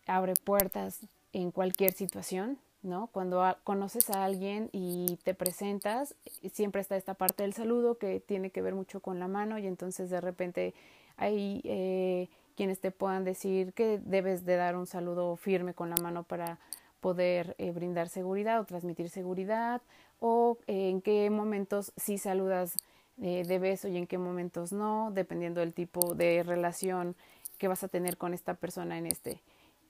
abre 0.06 0.34
puertas 0.42 1.02
en 1.34 1.52
cualquier 1.52 1.92
situación, 1.92 2.60
¿no? 2.84 3.08
Cuando 3.08 3.44
conoces 3.64 4.10
a 4.12 4.24
alguien 4.24 4.70
y 4.72 5.18
te 5.24 5.34
presentas, 5.34 6.16
siempre 6.54 6.82
está 6.82 6.96
esta 6.96 7.16
parte 7.16 7.44
del 7.44 7.54
saludo 7.54 7.98
que 7.98 8.20
tiene 8.20 8.52
que 8.52 8.62
ver 8.62 8.76
mucho 8.76 9.02
con 9.02 9.20
la 9.20 9.28
mano 9.28 9.58
y 9.58 9.68
entonces 9.68 10.10
de 10.10 10.22
repente 10.22 10.74
hay 11.18 11.62
eh, 11.66 12.30
quienes 12.56 12.80
te 12.80 12.92
puedan 12.92 13.24
decir 13.24 13.74
que 13.74 14.00
debes 14.06 14.46
de 14.46 14.56
dar 14.56 14.78
un 14.78 14.86
saludo 14.86 15.36
firme 15.36 15.74
con 15.74 15.90
la 15.90 15.98
mano 16.02 16.24
para 16.24 16.60
poder 17.00 17.56
eh, 17.58 17.72
brindar 17.72 18.10
seguridad 18.10 18.60
o 18.60 18.66
transmitir 18.66 19.10
seguridad 19.10 19.82
o 20.20 20.58
en 20.68 21.02
qué 21.02 21.30
momentos 21.30 21.94
sí 21.96 22.18
saludas 22.18 22.76
eh, 23.22 23.44
de 23.48 23.60
beso 23.60 23.88
y 23.88 23.98
en 23.98 24.08
qué 24.08 24.18
momentos 24.18 24.72
no, 24.72 25.12
dependiendo 25.12 25.60
del 25.62 25.74
tipo 25.74 26.14
de 26.14 26.44
relación 26.44 27.16
que 27.58 27.68
vas 27.68 27.84
a 27.84 27.88
tener 27.88 28.18
con 28.18 28.34
esta 28.34 28.54
persona 28.54 28.98
en 28.98 29.08
este, 29.08 29.42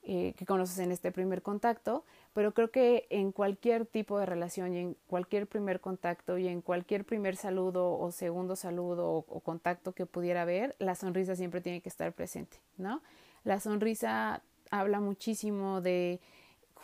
eh, 0.02 0.32
que 0.38 0.46
conoces 0.46 0.78
en 0.78 0.92
este 0.92 1.12
primer 1.12 1.42
contacto, 1.42 2.04
pero 2.32 2.54
creo 2.54 2.70
que 2.70 3.06
en 3.10 3.32
cualquier 3.32 3.84
tipo 3.84 4.18
de 4.18 4.24
relación 4.24 4.74
y 4.74 4.78
en 4.78 4.96
cualquier 5.06 5.46
primer 5.46 5.80
contacto 5.80 6.38
y 6.38 6.48
en 6.48 6.62
cualquier 6.62 7.04
primer 7.04 7.36
saludo 7.36 7.98
o 7.98 8.10
segundo 8.12 8.56
saludo 8.56 9.10
o, 9.10 9.18
o 9.28 9.40
contacto 9.40 9.92
que 9.92 10.06
pudiera 10.06 10.42
haber, 10.42 10.74
la 10.78 10.94
sonrisa 10.94 11.36
siempre 11.36 11.60
tiene 11.60 11.82
que 11.82 11.90
estar 11.90 12.12
presente, 12.14 12.58
¿no? 12.78 13.02
La 13.44 13.60
sonrisa 13.60 14.42
habla 14.70 15.00
muchísimo 15.00 15.82
de 15.82 16.20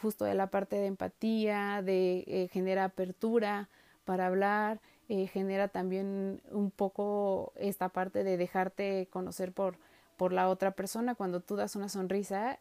justo 0.05 0.27
de 0.27 0.35
la 0.35 0.49
parte 0.49 0.77
de 0.77 0.85
empatía, 0.85 1.81
de 1.81 2.25
eh, 2.27 2.49
genera 2.53 2.85
apertura 2.85 3.71
para 4.05 4.27
hablar, 4.27 4.83
eh, 5.09 5.29
genera 5.29 5.69
también 5.69 6.43
un 6.51 6.71
poco 6.71 7.55
esta 7.57 7.89
parte 7.89 8.23
de 8.23 8.37
dejarte 8.37 9.09
conocer 9.11 9.53
por, 9.53 9.79
por 10.19 10.35
la 10.35 10.51
otra 10.51 10.73
persona. 10.73 11.15
Cuando 11.15 11.41
tú 11.41 11.57
das 11.57 11.75
una 11.75 11.89
sonrisa, 11.89 12.59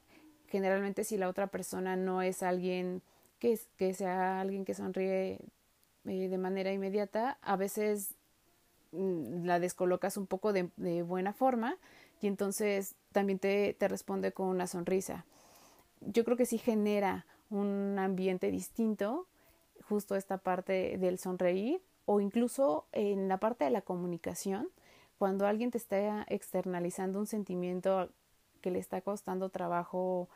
generalmente 0.47 1.03
si 1.03 1.17
la 1.17 1.27
otra 1.27 1.47
persona 1.47 1.97
no 1.97 2.21
es 2.21 2.43
alguien 2.43 3.01
que, 3.39 3.59
que 3.75 3.93
sea 3.93 4.39
alguien 4.39 4.63
que 4.63 4.73
sonríe 4.73 5.41
eh, 6.05 6.29
de 6.29 6.37
manera 6.37 6.71
inmediata, 6.71 7.39
a 7.41 7.57
veces 7.57 8.15
mm, 8.93 9.43
la 9.43 9.59
descolocas 9.59 10.15
un 10.15 10.27
poco 10.27 10.53
de, 10.53 10.69
de, 10.77 11.03
buena 11.03 11.33
forma 11.33 11.75
y 12.21 12.27
entonces 12.27 12.95
también 13.11 13.37
te, 13.37 13.75
te 13.77 13.89
responde 13.89 14.31
con 14.31 14.47
una 14.47 14.65
sonrisa. 14.65 15.25
Yo 15.99 16.23
creo 16.23 16.37
que 16.37 16.45
sí 16.45 16.57
genera 16.57 17.25
un 17.53 17.97
ambiente 17.99 18.51
distinto, 18.51 19.27
justo 19.87 20.15
esta 20.15 20.37
parte 20.37 20.97
del 20.97 21.19
sonreír 21.19 21.81
o 22.05 22.19
incluso 22.19 22.85
en 22.91 23.27
la 23.27 23.37
parte 23.37 23.63
de 23.63 23.71
la 23.71 23.81
comunicación, 23.81 24.69
cuando 25.17 25.45
alguien 25.45 25.71
te 25.71 25.77
está 25.77 26.25
externalizando 26.27 27.19
un 27.19 27.27
sentimiento 27.27 28.09
que 28.61 28.71
le 28.71 28.79
está 28.79 29.01
costando 29.01 29.49
trabajo 29.49 30.27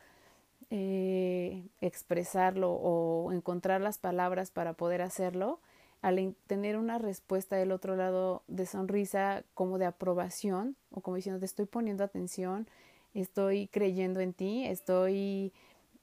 eh, 0.70 1.64
expresarlo 1.82 2.72
o 2.72 3.32
encontrar 3.32 3.82
las 3.82 3.98
palabras 3.98 4.52
para 4.52 4.74
poder 4.74 5.02
hacerlo, 5.02 5.60
al 6.02 6.36
tener 6.46 6.78
una 6.78 7.00
respuesta 7.00 7.56
del 7.56 7.72
otro 7.72 7.96
lado 7.96 8.44
de 8.48 8.66
sonrisa 8.66 9.44
como 9.54 9.78
de 9.78 9.86
aprobación 9.86 10.76
o 10.92 11.02
como 11.02 11.16
diciendo 11.16 11.40
te 11.40 11.46
estoy 11.46 11.66
poniendo 11.66 12.04
atención, 12.04 12.68
estoy 13.14 13.68
creyendo 13.68 14.20
en 14.20 14.34
ti, 14.34 14.66
estoy 14.66 15.54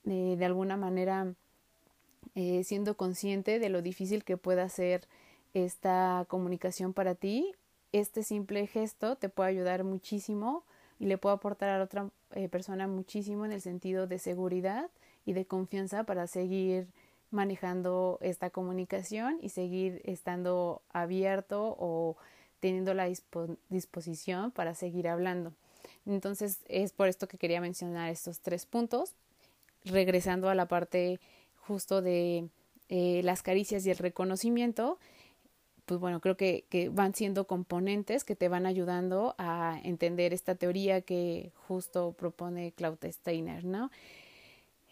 eh, 0.07 0.37
de 0.39 0.45
alguna 0.45 0.77
manera 0.77 1.35
eh, 2.35 2.65
siendo 2.65 2.97
consciente 2.97 3.59
de 3.59 3.69
lo 3.69 3.81
difícil 3.81 4.25
que 4.25 4.37
pueda 4.37 4.69
ser 4.69 5.07
esta 5.55 6.25
comunicación 6.29 6.93
para 6.93 7.15
ti, 7.15 7.55
este 7.93 8.25
simple 8.25 8.67
gesto 8.67 9.17
te 9.17 9.29
puede 9.29 9.51
ayudar 9.51 9.85
muchísimo 9.85 10.65
y 10.99 11.07
le 11.07 11.17
puede 11.17 11.37
aportar 11.37 11.69
a 11.69 11.83
otra 11.83 12.11
eh, 12.33 12.49
persona 12.49 12.89
muchísimo 12.89 13.45
en 13.45 13.53
el 13.53 13.61
sentido 13.61 14.07
de 14.07 14.19
seguridad 14.19 14.91
y 15.25 15.33
de 15.33 15.47
confianza 15.47 16.05
para 16.05 16.27
seguir 16.27 16.89
manejando 17.31 18.19
esta 18.21 18.51
comunicación 18.51 19.39
y 19.41 19.51
seguir 19.51 20.03
estando 20.05 20.83
abierto 20.93 21.77
o 21.79 22.17
teniendo 22.59 22.95
la 22.95 23.09
disposición 23.69 24.51
para 24.51 24.75
seguir 24.75 25.09
hablando. 25.09 25.53
Entonces 26.07 26.61
es 26.67 26.93
por 26.93 27.09
esto 27.09 27.29
que 27.29 27.39
quería 27.39 27.61
mencionar 27.61 28.11
estos 28.11 28.41
tres 28.41 28.67
puntos, 28.67 29.15
regresando 29.85 30.49
a 30.49 30.55
la 30.55 30.67
parte 30.67 31.21
justo 31.57 32.03
de 32.03 32.49
eh, 32.89 33.21
las 33.25 33.43
caricias 33.43 33.87
y 33.87 33.91
el 33.91 33.99
reconocimiento 33.99 34.99
pues 35.85 36.01
bueno, 36.01 36.21
creo 36.21 36.37
que, 36.37 36.65
van 36.93 37.15
siendo 37.15 37.47
componentes 37.47 38.25
que 38.25 38.37
te 38.37 38.49
van 38.49 38.67
ayudando 38.67 39.35
a 39.39 39.79
entender 39.83 40.33
esta 40.33 40.55
teoría 40.55 41.03
que 41.03 41.53
justo 41.69 42.13
propone 42.13 42.73
Claude 42.73 43.13
Steiner, 43.13 43.65
¿no? 43.65 43.91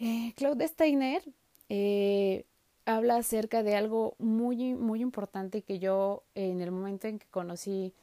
Eh, 0.00 0.32
Claude 0.36 0.66
Steiner 0.68 1.22
eh, 1.68 2.44
habla 2.84 3.16
acerca 3.16 3.62
de 3.62 3.76
algo 3.76 4.16
muy, 4.18 4.74
muy 4.74 5.00
importante 5.00 5.62
que 5.62 5.78
yo 5.78 6.24
en 6.34 6.60
el 6.60 6.70
momento 6.70 7.08
en 7.08 7.18
que 7.18 7.26
conocí 7.28 7.94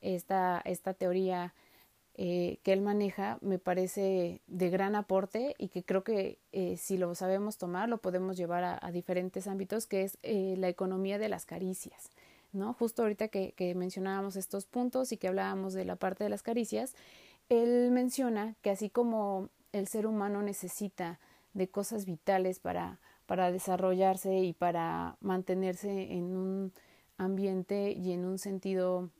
esta, 0.00 0.60
esta 0.64 0.94
teoría 0.94 1.54
eh, 2.14 2.58
que 2.62 2.72
él 2.72 2.82
maneja 2.82 3.38
me 3.40 3.58
parece 3.58 4.42
de 4.46 4.70
gran 4.70 4.94
aporte 4.94 5.54
y 5.58 5.68
que 5.68 5.82
creo 5.82 6.04
que 6.04 6.38
eh, 6.52 6.76
si 6.76 6.98
lo 6.98 7.14
sabemos 7.14 7.56
tomar 7.56 7.88
lo 7.88 7.98
podemos 7.98 8.36
llevar 8.36 8.64
a, 8.64 8.78
a 8.80 8.92
diferentes 8.92 9.46
ámbitos, 9.46 9.86
que 9.86 10.02
es 10.02 10.18
eh, 10.22 10.54
la 10.58 10.68
economía 10.68 11.18
de 11.18 11.28
las 11.28 11.46
caricias. 11.46 12.10
¿no? 12.52 12.74
Justo 12.74 13.02
ahorita 13.02 13.28
que, 13.28 13.74
mencionábamos 13.74 14.36
estos 14.36 14.66
puntos 14.66 15.12
y 15.12 15.16
que 15.16 15.28
hablábamos 15.28 15.72
de 15.72 15.84
la 15.84 15.96
parte 15.96 16.24
de 16.24 16.30
las 16.30 16.42
caricias, 16.42 16.94
él 17.48 17.90
menciona 17.90 18.54
que 18.62 18.70
así 18.70 18.90
como 18.90 19.48
el 19.72 19.88
ser 19.88 20.06
humano 20.06 20.42
necesita 20.42 21.18
de 21.54 21.68
cosas 21.68 22.04
vitales 22.04 22.60
para, 22.60 23.00
para 23.26 23.50
desarrollarse 23.50 24.38
y 24.40 24.52
para 24.52 25.16
mantenerse 25.20 26.12
en 26.12 26.36
un 26.36 26.72
ambiente 27.16 27.92
y 27.92 28.12
en 28.12 28.24
un 28.24 28.38
sentido 28.38 29.10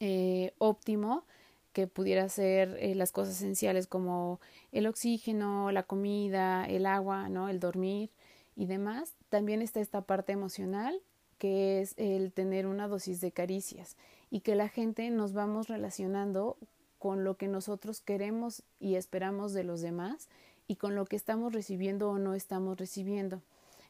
eh, 0.00 0.52
óptimo, 0.58 1.24
que 1.72 1.86
pudiera 1.86 2.28
ser 2.28 2.76
eh, 2.80 2.94
las 2.94 3.12
cosas 3.12 3.36
esenciales 3.36 3.86
como 3.86 4.40
el 4.72 4.86
oxígeno, 4.86 5.70
la 5.72 5.82
comida, 5.82 6.64
el 6.66 6.86
agua, 6.86 7.28
¿no? 7.28 7.48
el 7.48 7.60
dormir 7.60 8.10
y 8.56 8.66
demás. 8.66 9.14
También 9.28 9.62
está 9.62 9.80
esta 9.80 10.02
parte 10.02 10.32
emocional 10.32 11.00
que 11.38 11.80
es 11.80 11.94
el 11.96 12.32
tener 12.32 12.66
una 12.66 12.86
dosis 12.86 13.20
de 13.20 13.32
caricias 13.32 13.96
y 14.30 14.40
que 14.40 14.54
la 14.54 14.68
gente 14.68 15.10
nos 15.10 15.32
vamos 15.32 15.66
relacionando 15.66 16.56
con 16.98 17.24
lo 17.24 17.36
que 17.36 17.48
nosotros 17.48 18.00
queremos 18.00 18.62
y 18.78 18.94
esperamos 18.94 19.52
de 19.52 19.64
los 19.64 19.80
demás 19.80 20.28
y 20.68 20.76
con 20.76 20.94
lo 20.94 21.04
que 21.04 21.16
estamos 21.16 21.52
recibiendo 21.52 22.10
o 22.10 22.18
no 22.18 22.34
estamos 22.34 22.78
recibiendo. 22.78 23.42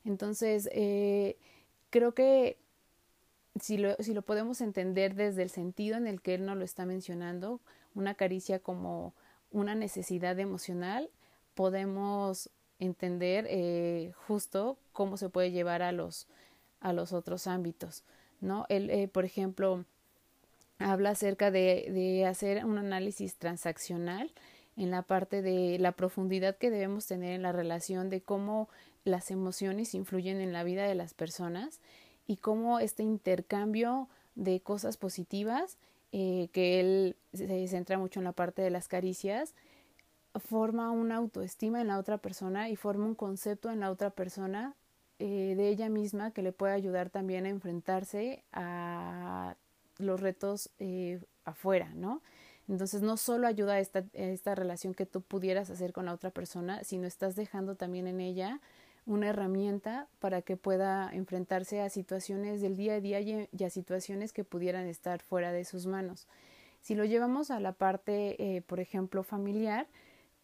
Entonces, 0.05 0.71
eh, 0.73 1.37
creo 1.91 2.15
que 2.15 2.57
si 3.61 3.77
lo, 3.77 3.95
si 3.99 4.15
lo 4.15 4.23
podemos 4.23 4.61
entender 4.61 5.15
desde 5.15 5.43
el 5.43 5.51
sentido 5.51 5.97
en 5.97 6.07
el 6.07 6.21
que 6.21 6.35
él 6.35 6.47
nos 6.47 6.57
lo 6.57 6.65
está 6.65 6.87
mencionando, 6.87 7.61
una 7.95 8.15
caricia 8.15 8.59
como 8.59 9.15
una 9.51 9.75
necesidad 9.75 10.39
emocional, 10.39 11.11
podemos 11.55 12.51
entender 12.79 13.47
eh, 13.49 14.13
justo 14.27 14.79
cómo 14.93 15.17
se 15.17 15.29
puede 15.29 15.53
llevar 15.53 15.83
a 15.83 15.93
los, 15.93 16.27
a 16.81 16.93
los 16.93 17.13
otros 17.13 17.47
ámbitos. 17.47 18.05
¿no? 18.41 18.67
Él, 18.69 18.91
eh, 18.91 19.09
por 19.09 19.25
ejemplo, 19.25 19.85
habla 20.79 21.11
acerca 21.11 21.51
de, 21.51 21.89
de 21.93 22.27
hacer 22.27 22.65
un 22.65 22.79
análisis 22.79 23.37
transaccional 23.37 24.33
en 24.77 24.91
la 24.91 25.03
parte 25.03 25.43
de 25.43 25.79
la 25.79 25.93
profundidad 25.93 26.57
que 26.57 26.71
debemos 26.71 27.07
tener 27.07 27.35
en 27.35 27.43
la 27.43 27.53
relación 27.53 28.09
de 28.09 28.23
cómo 28.23 28.69
las 29.05 29.31
emociones 29.31 29.95
influyen 29.95 30.41
en 30.41 30.53
la 30.53 30.65
vida 30.65 30.85
de 30.85 30.95
las 30.95 31.13
personas 31.13 31.81
y 32.27 32.37
cómo 32.37 32.79
este 32.79 33.03
intercambio 33.03 34.09
de 34.35 34.61
cosas 34.61 34.97
positivas, 34.97 35.79
eh, 36.13 36.49
que 36.53 36.81
él 36.81 37.17
se 37.33 37.69
centra 37.69 37.99
mucho 37.99 38.21
en 38.21 38.25
la 38.25 38.33
parte 38.33 38.63
de 38.63 38.71
las 38.71 38.89
caricias, 38.89 39.55
forma 40.35 40.91
una 40.91 41.17
autoestima 41.17 41.81
en 41.81 41.89
la 41.89 41.99
otra 41.99 42.19
persona 42.19 42.69
y 42.69 42.77
forma 42.77 43.07
un 43.07 43.15
concepto 43.15 43.71
en 43.71 43.81
la 43.81 43.91
otra 43.91 44.11
persona 44.11 44.75
eh, 45.19 45.55
de 45.57 45.69
ella 45.69 45.89
misma 45.89 46.33
que 46.33 46.43
le 46.43 46.53
puede 46.53 46.73
ayudar 46.73 47.11
también 47.11 47.47
a 47.47 47.51
enfrentarse 47.51 48.43
a 48.53 49.57
los 49.99 50.21
retos 50.21 50.71
eh, 50.79 51.21
afuera, 51.45 51.93
¿no? 51.95 52.23
Entonces 52.69 53.03
no 53.03 53.17
solo 53.17 53.47
ayuda 53.47 53.75
a 53.75 53.81
esta, 53.81 54.05
esta 54.15 54.55
relación 54.55 54.95
que 54.95 55.05
tú 55.07 55.21
pudieras 55.21 55.69
hacer 55.71 55.93
con 55.93 56.07
la 56.07 56.15
otra 56.15 56.31
persona, 56.31 56.83
sino 56.85 57.07
estás 57.07 57.37
dejando 57.37 57.75
también 57.75 58.07
en 58.07 58.21
ella 58.21 58.61
una 59.07 59.29
herramienta 59.29 60.09
para 60.21 60.43
que 60.43 60.57
pueda 60.57 61.11
enfrentarse 61.13 61.81
a 61.81 61.89
situaciones 61.89 62.61
del 62.61 62.77
día 62.77 62.95
a 62.95 63.01
día 63.01 63.21
y, 63.21 63.65
a 63.65 63.71
situaciones 63.71 64.33
que 64.33 64.45
pudieran 64.45 64.87
estar 64.87 65.23
fuera 65.23 65.53
de 65.53 65.65
sus 65.65 65.87
manos. 65.87 66.29
Si 66.81 66.95
lo 66.95 67.05
llevamos 67.05 67.51
a 67.51 67.61
la 67.61 67.73
parte, 67.73 68.57
eh, 68.57 68.63
por 68.63 68.81
ejemplo, 68.81 69.23
familiar, 69.23 69.87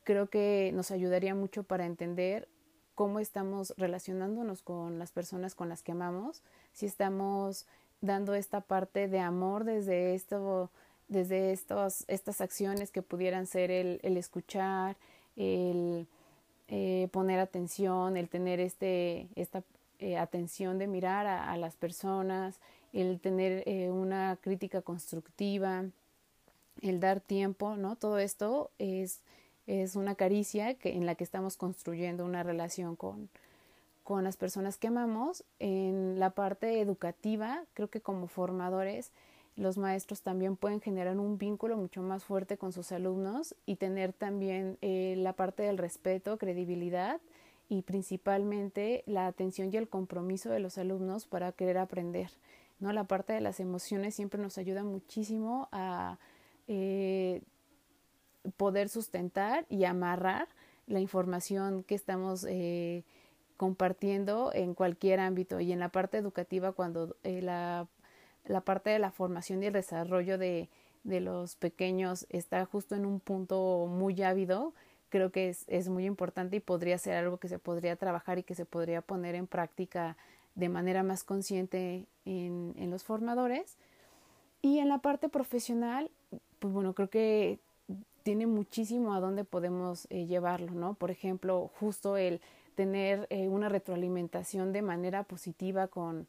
creo 0.04 0.28
que 0.28 0.70
nos 0.74 0.90
ayudaría 0.90 1.34
mucho 1.34 1.62
para 1.62 1.86
entender 1.86 2.48
cómo 2.94 3.20
estamos 3.20 3.74
relacionándonos 3.76 4.62
con 4.62 4.98
las 4.98 5.12
personas 5.12 5.54
con 5.54 5.68
las 5.68 5.82
que 5.82 5.92
amamos, 5.92 6.42
si 6.72 6.86
estamos 6.86 7.66
dando 8.00 8.34
esta 8.34 8.60
parte 8.60 9.08
de 9.08 9.20
amor 9.20 9.64
desde 9.64 10.14
esto, 10.14 10.70
desde 11.08 11.52
estos, 11.52 12.04
estas 12.08 12.40
acciones 12.40 12.90
que 12.90 13.02
pudieran 13.02 13.46
ser 13.46 13.70
el, 13.70 14.00
el 14.02 14.16
escuchar, 14.16 14.96
el 15.36 16.08
eh, 16.68 17.08
poner 17.12 17.40
atención, 17.40 18.16
el 18.16 18.28
tener 18.28 18.60
este, 18.60 19.28
esta 19.36 19.62
eh, 20.00 20.18
atención 20.18 20.78
de 20.78 20.86
mirar 20.86 21.26
a, 21.26 21.56
las 21.56 21.76
personas, 21.76 22.60
el 22.92 23.20
tener 23.20 23.62
eh, 23.66 23.90
una 23.90 24.36
crítica 24.40 24.82
constructiva, 24.82 25.84
el 26.82 27.00
dar 27.00 27.20
tiempo, 27.20 27.76
¿no? 27.76 27.96
Todo 27.96 28.18
esto 28.18 28.70
es, 28.78 29.20
es 29.66 29.96
una 29.96 30.14
caricia 30.14 30.74
que, 30.74 30.94
en 30.94 31.06
la 31.06 31.14
que 31.14 31.24
estamos 31.24 31.56
construyendo 31.56 32.24
una 32.24 32.42
relación 32.42 32.96
con, 32.96 33.30
con 34.04 34.22
las 34.22 34.36
personas 34.36 34.76
que 34.76 34.88
amamos. 34.88 35.44
En 35.58 36.18
la 36.18 36.30
parte 36.30 36.80
educativa, 36.80 37.64
creo 37.74 37.88
que 37.88 38.00
como 38.00 38.26
formadores, 38.28 39.10
los 39.58 39.76
maestros 39.76 40.22
también 40.22 40.56
pueden 40.56 40.80
generar 40.80 41.18
un 41.18 41.36
vínculo 41.36 41.76
mucho 41.76 42.00
más 42.00 42.22
fuerte 42.22 42.56
con 42.56 42.72
sus 42.72 42.92
alumnos 42.92 43.56
y 43.66 43.74
tener 43.74 44.12
también 44.12 44.78
eh, 44.82 45.16
la 45.18 45.32
parte 45.32 45.64
del 45.64 45.78
respeto, 45.78 46.38
credibilidad 46.38 47.20
y 47.68 47.82
principalmente 47.82 49.02
la 49.06 49.26
atención 49.26 49.70
y 49.72 49.76
el 49.76 49.88
compromiso 49.88 50.48
de 50.48 50.60
los 50.60 50.78
alumnos 50.78 51.26
para 51.26 51.50
querer 51.50 51.78
aprender. 51.78 52.30
¿no? 52.78 52.92
La 52.92 53.04
parte 53.04 53.32
de 53.32 53.40
las 53.40 53.58
emociones 53.58 54.14
siempre 54.14 54.40
nos 54.40 54.58
ayuda 54.58 54.84
muchísimo 54.84 55.68
a 55.72 56.18
eh, 56.68 57.42
poder 58.56 58.88
sustentar 58.88 59.66
y 59.68 59.84
amarrar 59.84 60.46
la 60.86 61.00
información 61.00 61.82
que 61.82 61.96
estamos 61.96 62.46
eh, 62.48 63.02
compartiendo 63.56 64.52
en 64.54 64.74
cualquier 64.74 65.18
ámbito 65.18 65.58
y 65.58 65.72
en 65.72 65.80
la 65.80 65.88
parte 65.88 66.16
educativa 66.16 66.70
cuando 66.70 67.16
la 67.24 67.88
la 68.48 68.60
parte 68.60 68.90
de 68.90 68.98
la 68.98 69.10
formación 69.10 69.62
y 69.62 69.66
el 69.66 69.72
desarrollo 69.72 70.38
de, 70.38 70.68
de 71.04 71.20
los 71.20 71.56
pequeños 71.56 72.26
está 72.30 72.64
justo 72.64 72.94
en 72.94 73.06
un 73.06 73.20
punto 73.20 73.86
muy 73.88 74.20
ávido, 74.22 74.74
creo 75.10 75.30
que 75.30 75.48
es, 75.48 75.64
es, 75.68 75.88
muy 75.88 76.04
importante 76.04 76.56
y 76.56 76.60
podría 76.60 76.98
ser 76.98 77.14
algo 77.14 77.38
que 77.38 77.48
se 77.48 77.58
podría 77.58 77.96
trabajar 77.96 78.38
y 78.38 78.42
que 78.42 78.54
se 78.54 78.66
podría 78.66 79.00
poner 79.00 79.34
en 79.34 79.46
práctica 79.46 80.16
de 80.54 80.68
manera 80.68 81.02
más 81.02 81.24
consciente 81.24 82.06
en, 82.24 82.74
en 82.76 82.90
los 82.90 83.04
formadores. 83.04 83.76
Y 84.60 84.78
en 84.80 84.88
la 84.88 84.98
parte 84.98 85.28
profesional, 85.28 86.10
pues 86.58 86.74
bueno, 86.74 86.92
creo 86.92 87.08
que 87.08 87.60
tiene 88.22 88.46
muchísimo 88.46 89.14
a 89.14 89.20
dónde 89.20 89.44
podemos 89.44 90.06
eh, 90.10 90.26
llevarlo, 90.26 90.72
¿no? 90.72 90.94
Por 90.94 91.10
ejemplo, 91.10 91.70
justo 91.78 92.16
el 92.16 92.40
tener 92.74 93.26
eh, 93.30 93.48
una 93.48 93.68
retroalimentación 93.68 94.72
de 94.72 94.82
manera 94.82 95.22
positiva 95.22 95.88
con, 95.88 96.26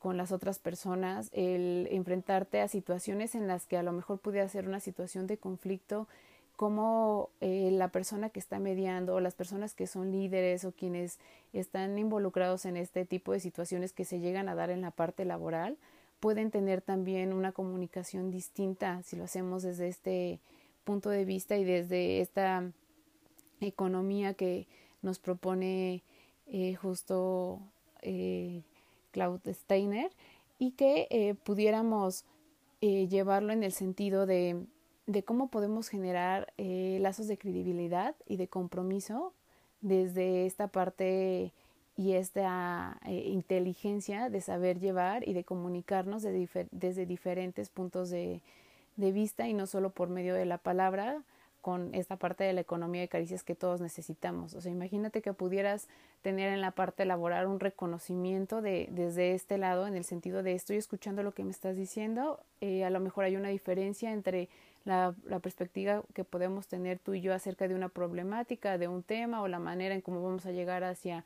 con 0.00 0.16
las 0.16 0.32
otras 0.32 0.58
personas, 0.58 1.30
el 1.32 1.86
enfrentarte 1.92 2.60
a 2.60 2.68
situaciones 2.68 3.34
en 3.34 3.46
las 3.46 3.66
que 3.66 3.76
a 3.76 3.82
lo 3.82 3.92
mejor 3.92 4.18
pudiera 4.18 4.48
ser 4.48 4.66
una 4.66 4.80
situación 4.80 5.26
de 5.26 5.36
conflicto, 5.36 6.08
como 6.56 7.30
eh, 7.40 7.70
la 7.70 7.88
persona 7.88 8.30
que 8.30 8.40
está 8.40 8.58
mediando 8.58 9.14
o 9.14 9.20
las 9.20 9.34
personas 9.34 9.74
que 9.74 9.86
son 9.86 10.10
líderes 10.10 10.64
o 10.64 10.72
quienes 10.72 11.18
están 11.52 11.98
involucrados 11.98 12.64
en 12.64 12.76
este 12.76 13.04
tipo 13.04 13.32
de 13.32 13.40
situaciones 13.40 13.92
que 13.92 14.04
se 14.04 14.20
llegan 14.20 14.48
a 14.48 14.54
dar 14.54 14.70
en 14.70 14.80
la 14.80 14.90
parte 14.90 15.24
laboral, 15.24 15.76
pueden 16.18 16.50
tener 16.50 16.80
también 16.80 17.32
una 17.32 17.52
comunicación 17.52 18.30
distinta 18.30 19.02
si 19.04 19.16
lo 19.16 19.24
hacemos 19.24 19.62
desde 19.62 19.88
este 19.88 20.40
punto 20.84 21.10
de 21.10 21.24
vista 21.24 21.56
y 21.56 21.64
desde 21.64 22.20
esta 22.20 22.70
economía 23.60 24.34
que 24.34 24.66
nos 25.02 25.18
propone 25.18 26.02
eh, 26.46 26.74
justo 26.74 27.60
eh, 28.02 28.62
Claude 29.10 29.52
Steiner 29.54 30.10
y 30.58 30.72
que 30.72 31.08
eh, 31.10 31.34
pudiéramos 31.34 32.24
eh, 32.80 33.08
llevarlo 33.08 33.52
en 33.52 33.62
el 33.62 33.72
sentido 33.72 34.26
de, 34.26 34.64
cómo 35.24 35.48
podemos 35.48 35.88
generar 35.88 36.52
eh, 36.56 36.98
lazos 37.00 37.26
de 37.26 37.38
credibilidad 37.38 38.14
y 38.26 38.36
de 38.36 38.48
compromiso 38.48 39.32
desde 39.80 40.46
esta 40.46 40.68
parte 40.68 41.52
y 41.96 42.12
esta 42.12 42.98
inteligencia 43.06 44.30
de 44.30 44.40
saber 44.40 44.78
llevar 44.78 45.28
y 45.28 45.34
de 45.34 45.44
comunicarnos 45.44 46.22
desde 46.22 47.04
diferentes 47.04 47.68
puntos 47.68 48.08
de, 48.08 48.40
de 48.96 49.12
vista 49.12 49.48
y 49.48 49.54
no 49.54 49.66
solo 49.66 49.90
por 49.90 50.08
medio 50.08 50.34
de 50.34 50.46
la 50.46 50.56
palabra, 50.58 51.22
con 51.60 51.94
esta 51.94 52.16
parte 52.16 52.44
de 52.44 52.52
la 52.52 52.60
economía 52.60 53.02
de 53.02 53.08
caricias 53.08 53.42
que 53.42 53.54
todos 53.54 53.80
necesitamos. 53.80 54.54
O 54.54 54.60
sea, 54.60 54.72
imagínate 54.72 55.22
que 55.22 55.32
pudieras 55.32 55.88
tener 56.22 56.52
en 56.52 56.60
la 56.60 56.70
parte 56.70 57.04
laboral 57.04 57.46
un 57.46 57.60
reconocimiento 57.60 58.62
de, 58.62 58.88
desde 58.90 59.34
este 59.34 59.58
lado, 59.58 59.86
en 59.86 59.94
el 59.94 60.04
sentido 60.04 60.42
de 60.42 60.54
estoy 60.54 60.76
escuchando 60.76 61.22
lo 61.22 61.32
que 61.32 61.44
me 61.44 61.50
estás 61.50 61.76
diciendo, 61.76 62.40
eh, 62.60 62.84
a 62.84 62.90
lo 62.90 63.00
mejor 63.00 63.24
hay 63.24 63.36
una 63.36 63.48
diferencia 63.48 64.12
entre 64.12 64.48
la, 64.84 65.14
perspectiva 65.42 66.02
que 66.14 66.24
podemos 66.24 66.66
tener 66.66 66.98
tú 66.98 67.14
y 67.14 67.20
yo 67.20 67.34
acerca 67.34 67.68
de 67.68 67.74
una 67.74 67.88
problemática, 67.88 68.78
de 68.78 68.88
un 68.88 69.02
tema 69.02 69.42
o 69.42 69.48
la 69.48 69.58
manera 69.58 69.94
en 69.94 70.00
cómo 70.00 70.22
vamos 70.22 70.46
a 70.46 70.52
llegar 70.52 70.84
hacia 70.84 71.24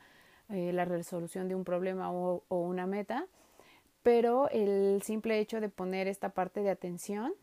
eh, 0.49 0.73
la 0.73 0.85
resolución 0.85 1.47
de 1.47 1.55
un 1.55 1.63
problema 1.63 2.11
o 2.11 2.43
una 2.49 2.85
meta, 2.85 3.27
pero 4.03 4.49
el 4.49 5.01
simple 5.03 5.39
hecho 5.39 5.59
de 5.59 5.69
poner 5.69 6.07
esta 6.07 6.29
parte 6.29 6.61
de 6.61 6.69
atención 6.69 7.33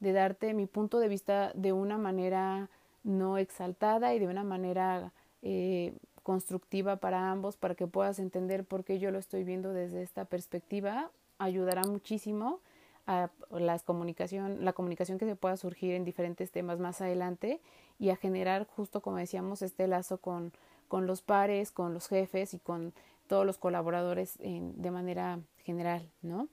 de 0.00 0.12
darte 0.12 0.54
mi 0.54 0.66
punto 0.66 0.98
de 0.98 1.08
vista 1.08 1.52
de 1.54 1.72
una 1.72 1.98
manera 1.98 2.68
no 3.02 3.38
exaltada 3.38 4.14
y 4.14 4.18
de 4.18 4.26
una 4.26 4.44
manera 4.44 5.12
eh, 5.42 5.94
constructiva 6.22 6.96
para 6.96 7.30
ambos, 7.30 7.56
para 7.56 7.74
que 7.74 7.86
puedas 7.86 8.18
entender 8.18 8.64
por 8.64 8.84
qué 8.84 8.98
yo 8.98 9.10
lo 9.10 9.18
estoy 9.18 9.44
viendo 9.44 9.72
desde 9.72 10.02
esta 10.02 10.24
perspectiva, 10.24 11.10
ayudará 11.38 11.82
muchísimo 11.84 12.60
a 13.06 13.30
las 13.50 13.82
comunicación, 13.82 14.64
la 14.64 14.74
comunicación 14.74 15.18
que 15.18 15.24
se 15.24 15.36
pueda 15.36 15.56
surgir 15.56 15.94
en 15.94 16.04
diferentes 16.04 16.50
temas 16.50 16.78
más 16.78 17.00
adelante 17.00 17.60
y 17.98 18.10
a 18.10 18.16
generar 18.16 18.66
justo 18.66 19.00
como 19.00 19.16
decíamos 19.16 19.62
este 19.62 19.86
lazo 19.86 20.18
con, 20.18 20.52
con 20.88 21.06
los 21.06 21.22
pares, 21.22 21.72
con 21.72 21.94
los 21.94 22.08
jefes 22.08 22.52
y 22.52 22.58
con 22.58 22.92
todos 23.26 23.46
los 23.46 23.56
colaboradores 23.56 24.38
de 24.38 24.90
manera 24.90 25.40
general, 25.64 26.10
¿no? 26.22 26.48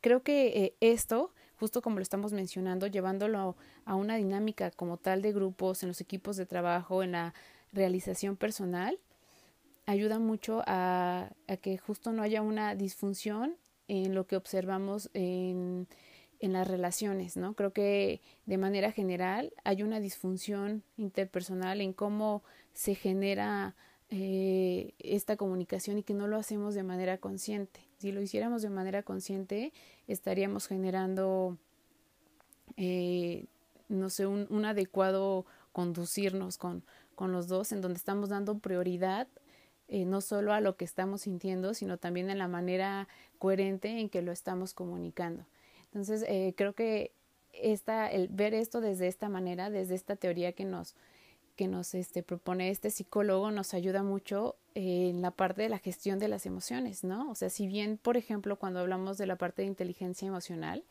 Creo 0.00 0.22
que 0.22 0.46
eh, 0.48 0.74
esto 0.80 1.30
justo 1.60 1.82
como 1.82 1.96
lo 1.96 2.02
estamos 2.02 2.32
mencionando, 2.32 2.86
llevándolo 2.86 3.54
a 3.84 3.94
una 3.94 4.16
dinámica 4.16 4.70
como 4.70 4.96
tal 4.96 5.20
de 5.20 5.32
grupos, 5.32 5.82
en 5.82 5.88
los 5.88 6.00
equipos 6.00 6.38
de 6.38 6.46
trabajo, 6.46 7.02
en 7.02 7.12
la 7.12 7.34
realización 7.72 8.36
personal, 8.36 8.98
ayuda 9.84 10.18
mucho 10.18 10.62
a, 10.66 11.30
que 11.60 11.76
justo 11.76 12.12
no 12.12 12.22
haya 12.22 12.40
una 12.40 12.74
disfunción 12.74 13.56
en 13.88 14.14
lo 14.14 14.26
que 14.26 14.36
observamos 14.36 15.10
en, 15.12 15.86
en 16.38 16.52
las 16.54 16.66
relaciones, 16.66 17.36
¿no? 17.36 17.54
Creo 17.54 17.72
que 17.74 18.22
de 18.46 18.56
manera 18.56 18.90
general 18.90 19.52
hay 19.62 19.82
una 19.82 20.00
disfunción 20.00 20.82
interpersonal 20.96 21.82
en 21.82 21.92
cómo 21.92 22.42
se 22.72 22.94
genera 22.94 23.74
eh, 24.08 24.94
esta 24.98 25.36
comunicación 25.36 25.98
y 25.98 26.04
que 26.04 26.14
no 26.14 26.26
lo 26.26 26.38
hacemos 26.38 26.74
de 26.74 26.84
manera 26.84 27.18
consciente. 27.18 27.89
Si 28.00 28.12
lo 28.12 28.22
hiciéramos 28.22 28.62
de 28.62 28.70
manera 28.70 29.02
consciente, 29.02 29.74
estaríamos 30.08 30.66
generando, 30.66 31.58
eh, 32.78 33.44
no 33.90 34.08
sé, 34.08 34.26
un, 34.26 34.64
adecuado 34.64 35.44
conducirnos 35.72 36.56
con, 36.56 36.82
con 37.14 37.30
los 37.30 37.46
dos, 37.46 37.72
en 37.72 37.82
donde 37.82 37.98
estamos 37.98 38.30
dando 38.30 38.58
prioridad 38.58 39.28
eh, 39.92 40.06
no 40.06 40.22
solo 40.22 40.54
a 40.54 40.60
lo 40.60 40.76
que 40.76 40.86
estamos 40.86 41.22
sintiendo, 41.22 41.74
sino 41.74 41.98
también 41.98 42.30
en 42.30 42.38
la 42.38 42.46
manera 42.46 43.06
coherente 43.38 44.00
en 44.00 44.08
que 44.08 44.22
lo 44.22 44.32
estamos 44.32 44.72
comunicando. 44.72 45.44
Entonces, 45.86 46.24
eh, 46.28 46.54
creo 46.56 46.74
que 46.74 47.12
esta, 47.52 48.06
el 48.06 48.28
ver 48.28 48.54
esto 48.54 48.80
desde 48.80 49.08
esta 49.08 49.28
manera, 49.28 49.68
desde 49.68 49.96
esta 49.96 50.16
teoría 50.16 50.52
que 50.52 50.64
nos, 50.64 50.94
que 51.56 51.68
nos 51.68 51.94
este, 51.94 52.22
propone 52.22 52.70
este 52.70 52.90
psicólogo, 52.90 53.50
nos 53.50 53.74
ayuda 53.74 54.02
mucho 54.02 54.56
en 54.74 55.22
la 55.22 55.30
parte 55.30 55.62
de 55.62 55.68
la 55.68 55.78
gestión 55.78 56.18
de 56.18 56.28
las 56.28 56.46
emociones, 56.46 57.04
¿no? 57.04 57.30
O 57.30 57.34
sea, 57.34 57.50
si 57.50 57.66
bien, 57.66 57.98
por 57.98 58.16
ejemplo, 58.16 58.56
cuando 58.56 58.80
hablamos 58.80 59.18
de 59.18 59.26
la 59.26 59.36
parte 59.36 59.62
de 59.62 59.68
inteligencia 59.68 60.26
emocional, 60.26 60.84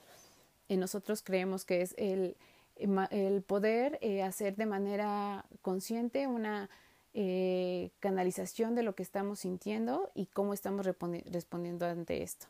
eh, 0.67 0.77
nosotros 0.77 1.23
creemos 1.23 1.65
que 1.65 1.81
es 1.81 1.95
el, 1.97 2.35
el 2.75 3.41
poder 3.41 3.97
eh, 4.01 4.23
hacer 4.23 4.55
de 4.55 4.65
manera 4.65 5.45
consciente 5.61 6.27
una 6.27 6.69
eh, 7.13 7.89
canalización 7.99 8.75
de 8.75 8.83
lo 8.83 8.93
que 8.93 9.03
estamos 9.03 9.39
sintiendo 9.39 10.11
y 10.13 10.27
cómo 10.27 10.53
estamos 10.53 10.85
respondiendo 10.85 11.85
ante 11.85 12.21
esto. 12.21 12.45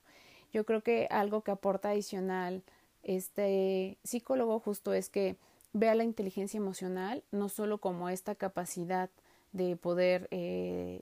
Yo 0.51 0.65
creo 0.65 0.81
que 0.81 1.07
algo 1.11 1.41
que 1.43 1.51
aporta 1.51 1.91
adicional 1.91 2.63
este 3.03 3.97
psicólogo 4.03 4.59
justo 4.59 4.93
es 4.93 5.09
que 5.09 5.37
vea 5.73 5.95
la 5.95 6.03
inteligencia 6.03 6.57
emocional 6.57 7.23
no 7.31 7.49
solo 7.49 7.79
como 7.79 8.09
esta 8.09 8.35
capacidad 8.35 9.09
de 9.51 9.75
poder 9.75 10.27
eh, 10.31 11.01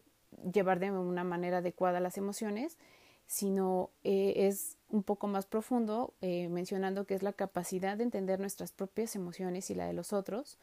llevar 0.51 0.80
de 0.80 0.91
una 0.91 1.23
manera 1.23 1.58
adecuada 1.58 1.99
las 1.99 2.17
emociones, 2.17 2.77
sino 3.25 3.89
eh, 4.03 4.34
es 4.47 4.77
un 4.89 5.03
poco 5.03 5.27
más 5.27 5.45
profundo, 5.45 6.13
eh, 6.21 6.47
mencionando 6.49 7.06
que 7.06 7.15
es 7.15 7.23
la 7.23 7.34
capacidad 7.34 7.97
de 7.97 8.03
entender 8.03 8.39
nuestras 8.39 8.71
propias 8.71 9.15
emociones 9.15 9.69
y 9.69 9.75
la 9.75 9.86
de 9.86 9.93
los 9.93 10.13
otros, 10.13 10.58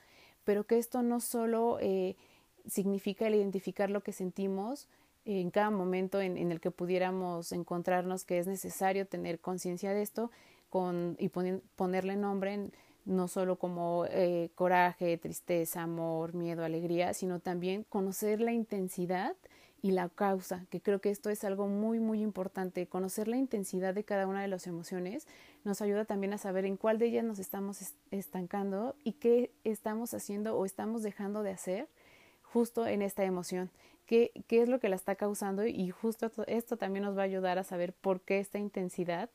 pero 0.45 0.65
que 0.65 0.79
esto 0.79 1.03
no 1.03 1.21
solo 1.21 1.79
significa 2.67 3.27
el 3.27 3.35
identificar 3.35 3.91
lo 3.91 4.03
que 4.03 4.13
sentimos 4.13 4.89
en 5.27 5.51
cada 5.51 5.71
momento 5.71 6.21
en, 6.21 6.37
en, 6.37 6.53
el 6.53 6.61
que 6.61 6.71
pudiéramos 6.71 7.53
encontrarnos 7.53 8.25
que 8.25 8.39
es 8.39 8.47
necesario 8.47 9.07
tener 9.07 9.41
conciencia 9.41 9.93
de 9.95 10.03
esto 10.03 10.31
con, 10.69 11.17
y 11.19 11.29
poner, 11.29 11.63
ponerle 11.77 12.17
nombre, 12.17 12.71
no 13.05 13.29
solo 13.29 13.57
como 13.57 14.07
eh, 14.09 14.51
coraje, 14.55 15.19
tristeza, 15.19 15.83
amor, 15.83 16.35
miedo, 16.35 16.65
alegría, 16.65 17.15
sino 17.15 17.41
también 17.41 17.85
conocer 17.85 18.41
la 18.41 18.53
intensidad 18.53 19.37
y 19.83 19.91
la 19.91 20.09
causa, 20.09 20.65
que 20.71 20.81
creo 20.81 21.03
que 21.03 21.11
esto 21.11 21.29
es 21.29 21.45
algo 21.45 21.67
muy, 21.67 22.01
muy 22.01 22.23
importante. 22.23 22.87
Conocer 22.87 23.29
la 23.29 23.37
intensidad 23.37 23.93
de 23.93 24.03
cada 24.03 24.27
una 24.27 24.41
de 24.41 24.49
las 24.49 24.67
emociones 24.67 25.27
nos 25.63 25.83
ayuda 25.83 26.07
también 26.07 26.33
a 26.33 26.39
saber 26.39 26.65
en 26.65 26.79
cuál 26.79 26.99
de 26.99 27.07
ellas 27.07 27.25
nos 27.25 27.39
estamos 27.39 27.93
estancando 28.11 28.97
y 29.05 29.13
qué 29.13 29.51
estamos 29.63 30.15
haciendo 30.15 30.57
o 30.57 30.65
estamos 30.65 31.03
dejando 31.03 31.43
de 31.43 31.51
hacer 31.51 31.89
justo 32.43 32.87
en 32.87 33.03
esta 33.03 33.25
emoción. 33.25 33.71
¿Qué, 34.07 34.33
qué 34.47 34.63
es 34.63 34.71
lo 34.71 34.81
que 34.81 34.89
la 34.89 34.97
está 34.97 35.17
causando? 35.17 35.67
Y 35.67 35.91
justo 35.91 36.31
esto 36.47 36.79
también 36.79 37.05
nos 37.05 37.15
va 37.17 37.21
a 37.23 37.27
ayudar 37.27 37.59
a 37.59 37.65
saber 37.65 37.93
por 37.93 38.23
qué 38.23 38.39
esta 38.39 38.59
intensidad 38.59 39.29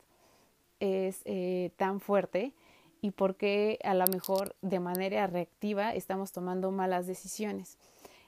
es 0.79 1.21
eh, 1.25 1.71
tan 1.77 1.99
fuerte 1.99 2.53
y 3.01 3.11
por 3.11 3.35
qué 3.35 3.79
a 3.83 3.93
lo 3.93 4.05
mejor 4.07 4.55
de 4.61 4.79
manera 4.79 5.27
reactiva 5.27 5.93
estamos 5.93 6.31
tomando 6.31 6.71
malas 6.71 7.07
decisiones. 7.07 7.77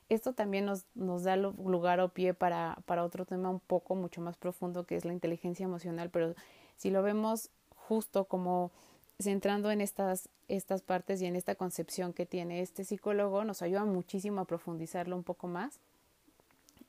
Esto 0.09 0.33
también 0.33 0.65
nos, 0.65 0.85
nos 0.93 1.23
da 1.23 1.37
lugar 1.37 1.99
o 2.01 2.09
pie 2.09 2.33
para, 2.33 2.77
para 2.85 3.03
otro 3.03 3.25
tema 3.25 3.49
un 3.49 3.61
poco 3.61 3.95
mucho 3.95 4.21
más 4.21 4.37
profundo 4.37 4.85
que 4.85 4.95
es 4.95 5.05
la 5.05 5.13
inteligencia 5.13 5.63
emocional, 5.63 6.09
pero 6.09 6.35
si 6.75 6.89
lo 6.89 7.01
vemos 7.01 7.49
justo 7.75 8.25
como 8.25 8.71
centrando 9.19 9.71
en 9.71 9.81
estas, 9.81 10.29
estas 10.47 10.81
partes 10.81 11.21
y 11.21 11.25
en 11.25 11.35
esta 11.35 11.55
concepción 11.55 12.11
que 12.11 12.25
tiene 12.25 12.61
este 12.61 12.83
psicólogo, 12.83 13.43
nos 13.45 13.61
ayuda 13.61 13.85
muchísimo 13.85 14.41
a 14.41 14.45
profundizarlo 14.45 15.15
un 15.15 15.23
poco 15.23 15.47
más 15.47 15.79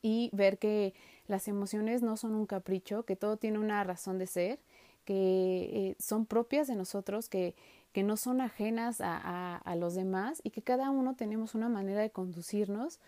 y 0.00 0.30
ver 0.32 0.58
que 0.58 0.94
las 1.28 1.46
emociones 1.46 2.02
no 2.02 2.16
son 2.16 2.34
un 2.34 2.46
capricho, 2.46 3.04
que 3.04 3.16
todo 3.16 3.36
tiene 3.36 3.58
una 3.58 3.84
razón 3.84 4.18
de 4.18 4.26
ser, 4.26 4.58
que 5.04 5.90
eh, 5.90 5.96
son 5.98 6.26
propias 6.26 6.66
de 6.66 6.76
nosotros, 6.76 7.28
que 7.28 7.54
que 7.92 8.02
no 8.02 8.16
son 8.16 8.40
ajenas 8.40 9.00
a, 9.00 9.56
a, 9.56 9.76
los 9.76 9.94
demás 9.94 10.40
y 10.42 10.50
que 10.50 10.62
cada 10.62 10.90
uno 10.90 11.14
tenemos 11.14 11.54
una 11.54 11.68
manera 11.68 12.00
de 12.00 12.10
conducirnos 12.10 13.00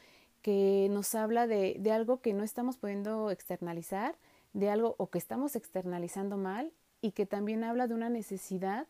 que 0.42 0.88
nos 0.90 1.14
habla 1.14 1.46
de, 1.46 1.76
de 1.80 1.90
algo 1.90 2.20
que 2.20 2.34
no 2.34 2.44
estamos 2.44 2.76
pudiendo 2.76 3.30
externalizar, 3.30 4.14
de 4.52 4.68
algo 4.68 4.94
o 4.98 5.08
que 5.08 5.18
estamos 5.18 5.56
externalizando 5.56 6.36
mal 6.36 6.70
y 7.00 7.12
que 7.12 7.24
también 7.24 7.64
habla 7.64 7.86
de 7.86 7.94
una 7.94 8.10
necesidad 8.10 8.86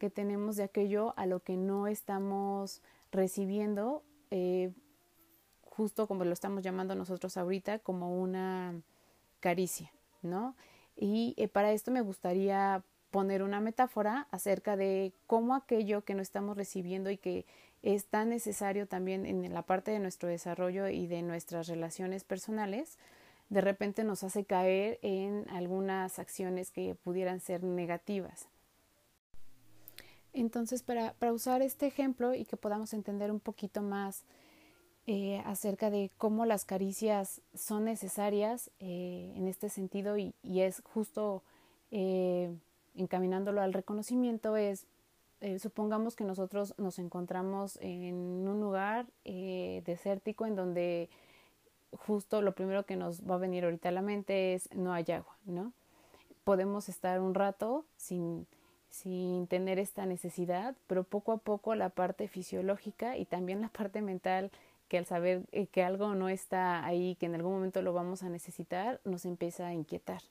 que 0.00 0.10
tenemos 0.10 0.56
de 0.56 0.64
aquello 0.64 1.14
a 1.16 1.26
lo 1.26 1.40
que 1.40 1.56
no 1.56 1.86
estamos 1.86 2.82
recibiendo, 3.12 4.02
eh, 4.32 4.72
justo 5.62 6.08
como 6.08 6.24
lo 6.24 6.32
estamos 6.32 6.64
llamando 6.64 6.96
nosotros 6.96 7.36
ahorita, 7.36 7.78
como 7.78 8.20
una 8.20 8.74
caricia, 9.38 9.92
¿no? 10.22 10.56
Y 10.98 11.34
eh, 11.36 11.46
para 11.46 11.72
esto 11.72 11.92
me 11.92 12.00
gustaría 12.00 12.82
poner 13.10 13.42
una 13.42 13.60
metáfora 13.60 14.26
acerca 14.32 14.76
de 14.76 15.12
cómo 15.26 15.54
aquello 15.54 16.02
que 16.04 16.14
no 16.14 16.22
estamos 16.22 16.56
recibiendo 16.56 17.10
y 17.10 17.16
que 17.16 17.46
es 17.82 18.06
tan 18.06 18.28
necesario 18.28 18.88
también 18.88 19.24
en 19.24 19.54
la 19.54 19.62
parte 19.62 19.92
de 19.92 20.00
nuestro 20.00 20.28
desarrollo 20.28 20.88
y 20.88 21.06
de 21.06 21.22
nuestras 21.22 21.68
relaciones 21.68 22.24
personales, 22.24 22.98
de 23.48 23.60
repente 23.60 24.02
nos 24.02 24.24
hace 24.24 24.44
caer 24.44 24.98
en 25.02 25.48
algunas 25.50 26.18
acciones 26.18 26.70
que 26.72 26.96
pudieran 26.96 27.40
ser 27.40 27.62
negativas. 27.62 28.48
Entonces, 30.32 30.82
para, 30.82 31.14
para 31.14 31.32
usar 31.32 31.62
este 31.62 31.86
ejemplo 31.86 32.34
y 32.34 32.44
que 32.44 32.56
podamos 32.56 32.92
entender 32.92 33.30
un 33.30 33.40
poquito 33.40 33.80
más 33.80 34.24
eh, 35.10 35.42
acerca 35.46 35.88
de 35.88 36.10
cómo 36.18 36.44
las 36.44 36.66
caricias 36.66 37.40
son 37.54 37.86
necesarias 37.86 38.70
eh, 38.78 39.32
en 39.36 39.48
este 39.48 39.70
sentido 39.70 40.18
y, 40.18 40.34
es 40.44 40.82
justo 40.92 41.42
eh, 41.90 42.54
encaminándolo 42.94 43.62
al 43.62 43.72
reconocimiento 43.72 44.58
es, 44.58 44.84
supongamos 45.62 46.14
que 46.14 46.24
nosotros 46.24 46.74
nos 46.76 46.98
encontramos 46.98 47.78
en 47.80 48.16
un 48.16 48.60
lugar 48.60 49.06
desértico 49.24 50.44
en 50.44 50.56
donde 50.56 51.08
justo 51.92 52.42
lo 52.42 52.52
primero 52.52 52.84
que 52.84 52.96
nos 52.96 53.22
va 53.22 53.36
a 53.36 53.38
venir 53.38 53.64
ahorita 53.64 53.88
a 53.88 53.92
la 53.92 54.02
mente 54.02 54.52
es 54.52 54.68
no 54.74 54.92
hay 54.92 55.06
agua, 55.10 55.38
¿no? 55.46 55.72
Podemos 56.44 56.90
estar 56.90 57.18
un 57.20 57.34
rato 57.34 57.86
sin, 57.96 58.46
sin 58.90 59.46
tener 59.46 59.78
esta 59.78 60.04
necesidad, 60.04 60.74
pero 60.86 61.02
poco 61.02 61.32
a 61.32 61.38
poco 61.38 61.74
la 61.74 61.88
parte 61.88 62.28
fisiológica 62.28 63.16
y 63.16 63.24
también 63.24 63.62
la 63.62 63.68
parte 63.68 64.02
mental 64.02 64.50
que 64.88 64.98
al 64.98 65.06
saber 65.06 65.42
eh, 65.52 65.66
que 65.66 65.82
algo 65.82 66.14
no 66.14 66.28
está 66.28 66.84
ahí, 66.84 67.14
que 67.16 67.26
en 67.26 67.34
algún 67.34 67.52
momento 67.52 67.82
lo 67.82 67.92
vamos 67.92 68.22
a 68.22 68.28
necesitar, 68.28 69.00
nos 69.04 69.24
empieza 69.24 69.66
a 69.66 69.74
inquietar. 69.74 70.22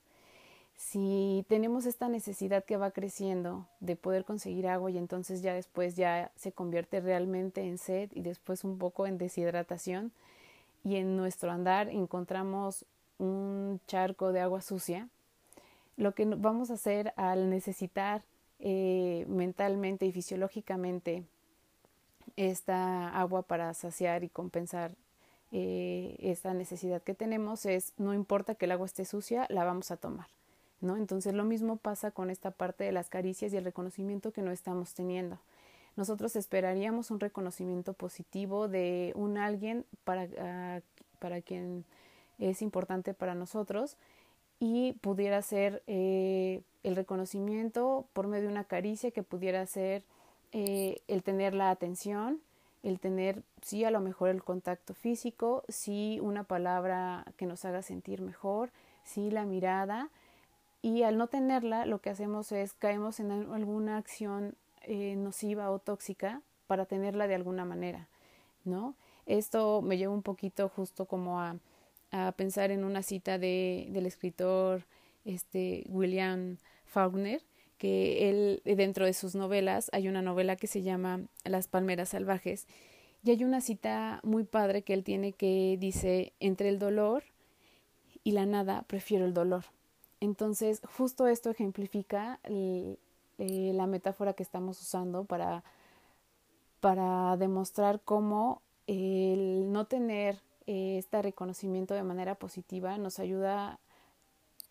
Si 0.76 1.44
tenemos 1.50 1.86
esta 1.86 2.08
necesidad 2.08 2.64
que 2.64 2.78
va 2.78 2.92
creciendo 2.92 3.66
de 3.80 3.96
poder 3.96 4.26
conseguir 4.26 4.68
agua 4.68 4.92
y 4.92 4.98
entonces 4.98 5.42
ya 5.42 5.54
después 5.54 5.96
ya 5.96 6.32
se 6.36 6.52
convierte 6.52 7.00
realmente 7.00 7.62
en 7.62 7.80
sed 7.80 8.12
y 8.14 8.22
después 8.22 8.64
un 8.64 8.78
poco 8.78 9.08
en 9.08 9.18
deshidratación 9.18 10.12
y 10.84 10.98
en 10.98 11.18
nuestro 11.18 11.52
andar 11.52 11.90
encontramos 11.90 12.86
un 13.18 13.82
charco 13.88 14.32
de 14.32 14.42
agua 14.42 14.62
sucia, 14.62 15.10
lo 15.98 16.14
que 16.14 16.26
vamos 16.26 16.70
a 16.70 16.76
hacer 16.76 17.12
al 17.16 17.50
necesitar 17.50 18.22
eh, 18.60 19.26
mentalmente 19.28 20.06
y 20.06 20.12
fisiológicamente 20.12 21.24
esta 22.36 23.10
agua 23.10 23.44
para 23.44 23.74
saciar 23.74 24.24
y 24.24 24.30
compensar 24.30 24.92
eh, 25.52 26.18
esta 26.20 26.54
necesidad 26.54 27.02
que 27.02 27.14
tenemos 27.14 27.66
es 27.66 27.94
no 27.98 28.14
importa 28.14 28.56
que 28.56 28.66
el 28.66 28.72
agua 28.72 28.86
esté 28.86 29.06
sucia, 29.06 29.46
la 29.50 29.64
vamos 29.64 29.92
a 29.92 29.98
tomar. 29.98 30.28
¿no? 30.82 30.98
Entonces 30.98 31.34
lo 31.34 31.44
mismo 31.44 31.78
pasa 31.78 32.12
con 32.12 32.30
esta 32.30 32.52
parte 32.52 32.84
de 32.84 32.92
las 32.92 33.10
caricias 33.10 33.54
y 33.54 33.58
el 33.58 33.64
reconocimiento 33.64 34.32
que 34.32 34.42
no 34.42 34.52
estamos 34.52 34.94
teniendo. 34.94 35.40
Nosotros 35.96 36.36
esperaríamos 36.36 37.10
un 37.10 37.20
reconocimiento 37.20 37.94
positivo 37.94 38.68
de 38.68 39.14
un 39.16 39.38
alguien 39.38 39.86
para, 40.04 40.26
uh, 40.26 40.82
para 41.20 41.42
quien 41.42 41.86
es 42.38 42.62
importante 42.62 43.16
para 43.16 43.34
nosotros 43.34 43.98
y 44.60 44.94
pudiera 45.02 45.42
ser 45.42 45.82
eh, 45.88 46.62
el 46.84 46.96
reconocimiento 46.96 48.06
por 48.14 48.28
medio 48.28 48.46
de 48.46 48.52
una 48.52 48.64
caricia 48.64 49.12
que 49.12 49.24
pudiera 49.24 49.66
ser 49.66 50.04
eh, 50.52 51.02
el 51.08 51.24
tener 51.24 51.54
la 51.54 51.70
atención, 51.70 52.40
el 52.84 53.00
tener, 53.00 53.44
sí, 53.62 53.84
a 53.84 53.92
lo 53.92 54.00
mejor 54.00 54.30
el 54.30 54.44
contacto 54.44 54.94
físico, 54.94 55.64
sí, 55.68 56.20
una 56.22 56.44
palabra 56.44 57.26
que 57.38 57.46
nos 57.46 57.66
haga 57.66 57.82
sentir 57.82 58.22
mejor, 58.22 58.72
sí, 59.04 59.32
la 59.32 59.46
mirada. 59.46 60.10
Y 60.82 61.04
al 61.04 61.18
no 61.18 61.28
tenerla, 61.28 61.86
lo 61.86 62.00
que 62.00 62.10
hacemos 62.10 62.52
es 62.52 62.74
caemos 62.74 63.20
en 63.20 63.32
alguna 63.32 63.98
acción 63.98 64.56
eh, 64.84 65.16
nociva 65.18 65.72
o 65.72 65.80
tóxica 65.80 66.42
para 66.68 66.86
tenerla 66.86 67.28
de 67.28 67.36
alguna 67.36 67.66
manera, 67.66 68.08
¿no? 68.64 68.96
Esto 69.26 69.82
me 69.82 69.98
lleva 69.98 70.14
un 70.14 70.22
poquito 70.22 70.70
justo 70.70 71.06
como 71.06 71.42
a, 71.42 71.58
a 72.12 72.32
pensar 72.34 72.72
en 72.72 72.84
una 72.84 73.04
cita 73.04 73.38
de, 73.38 73.88
del 73.92 74.06
escritor 74.06 74.84
este, 75.26 75.84
William 75.90 76.58
Faulkner, 76.86 77.42
que 77.78 78.30
él 78.30 78.62
dentro 78.66 79.06
de 79.06 79.14
sus 79.14 79.36
novelas 79.36 79.90
hay 79.94 80.08
una 80.08 80.22
novela 80.22 80.56
que 80.56 80.68
se 80.68 80.82
llama 80.82 81.22
Las 81.44 81.68
palmeras 81.68 82.10
salvajes 82.10 82.68
y 83.24 83.32
hay 83.32 83.44
una 83.44 83.62
cita 83.62 84.20
muy 84.24 84.44
padre 84.44 84.84
que 84.84 84.94
él 84.94 85.04
tiene 85.04 85.34
que 85.34 85.78
dice 85.80 86.34
entre 86.40 86.70
el 86.70 86.80
dolor 86.80 87.24
y 88.24 88.32
la 88.32 88.46
nada 88.46 88.84
prefiero 88.84 89.26
el 89.26 89.34
dolor. 89.34 89.66
Entonces 90.20 90.82
justo 90.98 91.28
esto 91.28 91.50
ejemplifica 91.50 92.40
eh, 92.44 92.98
la 93.38 93.88
metáfora 93.88 94.34
que 94.34 94.44
estamos 94.44 94.82
usando 94.82 95.26
para, 95.26 95.64
para 96.80 97.38
demostrar 97.38 98.02
cómo 98.04 98.62
el 98.88 99.72
no 99.72 99.86
tener 99.86 100.42
eh, 100.66 100.98
este 100.98 101.22
reconocimiento 101.22 101.94
de 101.94 102.04
manera 102.04 102.36
positiva 102.36 102.98
nos 102.98 103.20
ayuda 103.20 103.80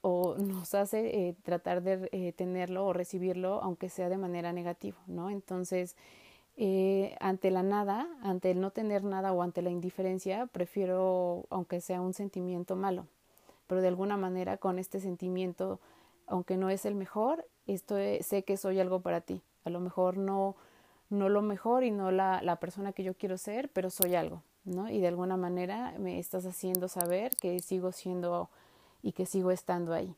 o 0.00 0.36
nos 0.36 0.74
hace 0.74 1.28
eh, 1.28 1.36
tratar 1.42 1.82
de 1.82 2.08
eh, 2.12 2.32
tenerlo 2.32 2.86
o 2.86 2.92
recibirlo 2.92 3.60
aunque 3.62 3.88
sea 3.88 4.08
de 4.08 4.18
manera 4.18 4.52
negativa, 4.52 4.96
¿no? 5.06 5.30
Entonces, 5.30 5.96
eh, 6.56 7.16
ante 7.20 7.50
la 7.50 7.62
nada, 7.62 8.08
ante 8.22 8.50
el 8.50 8.60
no 8.60 8.70
tener 8.70 9.04
nada 9.04 9.32
o 9.32 9.42
ante 9.42 9.62
la 9.62 9.70
indiferencia, 9.70 10.46
prefiero 10.46 11.46
aunque 11.50 11.80
sea 11.80 12.00
un 12.00 12.14
sentimiento 12.14 12.76
malo, 12.76 13.06
pero 13.66 13.82
de 13.82 13.88
alguna 13.88 14.16
manera 14.16 14.56
con 14.56 14.78
este 14.78 15.00
sentimiento, 15.00 15.80
aunque 16.26 16.56
no 16.56 16.70
es 16.70 16.86
el 16.86 16.94
mejor, 16.94 17.46
esto 17.66 17.96
sé 18.20 18.44
que 18.44 18.56
soy 18.56 18.80
algo 18.80 19.00
para 19.00 19.20
ti. 19.20 19.42
A 19.64 19.70
lo 19.70 19.80
mejor 19.80 20.16
no, 20.16 20.54
no 21.10 21.28
lo 21.28 21.42
mejor 21.42 21.82
y 21.82 21.90
no 21.90 22.10
la, 22.12 22.40
la 22.42 22.56
persona 22.56 22.92
que 22.92 23.02
yo 23.02 23.14
quiero 23.14 23.36
ser, 23.38 23.68
pero 23.70 23.90
soy 23.90 24.14
algo, 24.14 24.42
¿no? 24.64 24.88
Y 24.88 25.00
de 25.00 25.08
alguna 25.08 25.36
manera 25.36 25.94
me 25.98 26.18
estás 26.18 26.46
haciendo 26.46 26.86
saber 26.88 27.34
que 27.36 27.58
sigo 27.58 27.90
siendo 27.90 28.48
y 29.02 29.12
que 29.12 29.26
sigo 29.26 29.50
estando 29.50 29.92
ahí. 29.92 30.14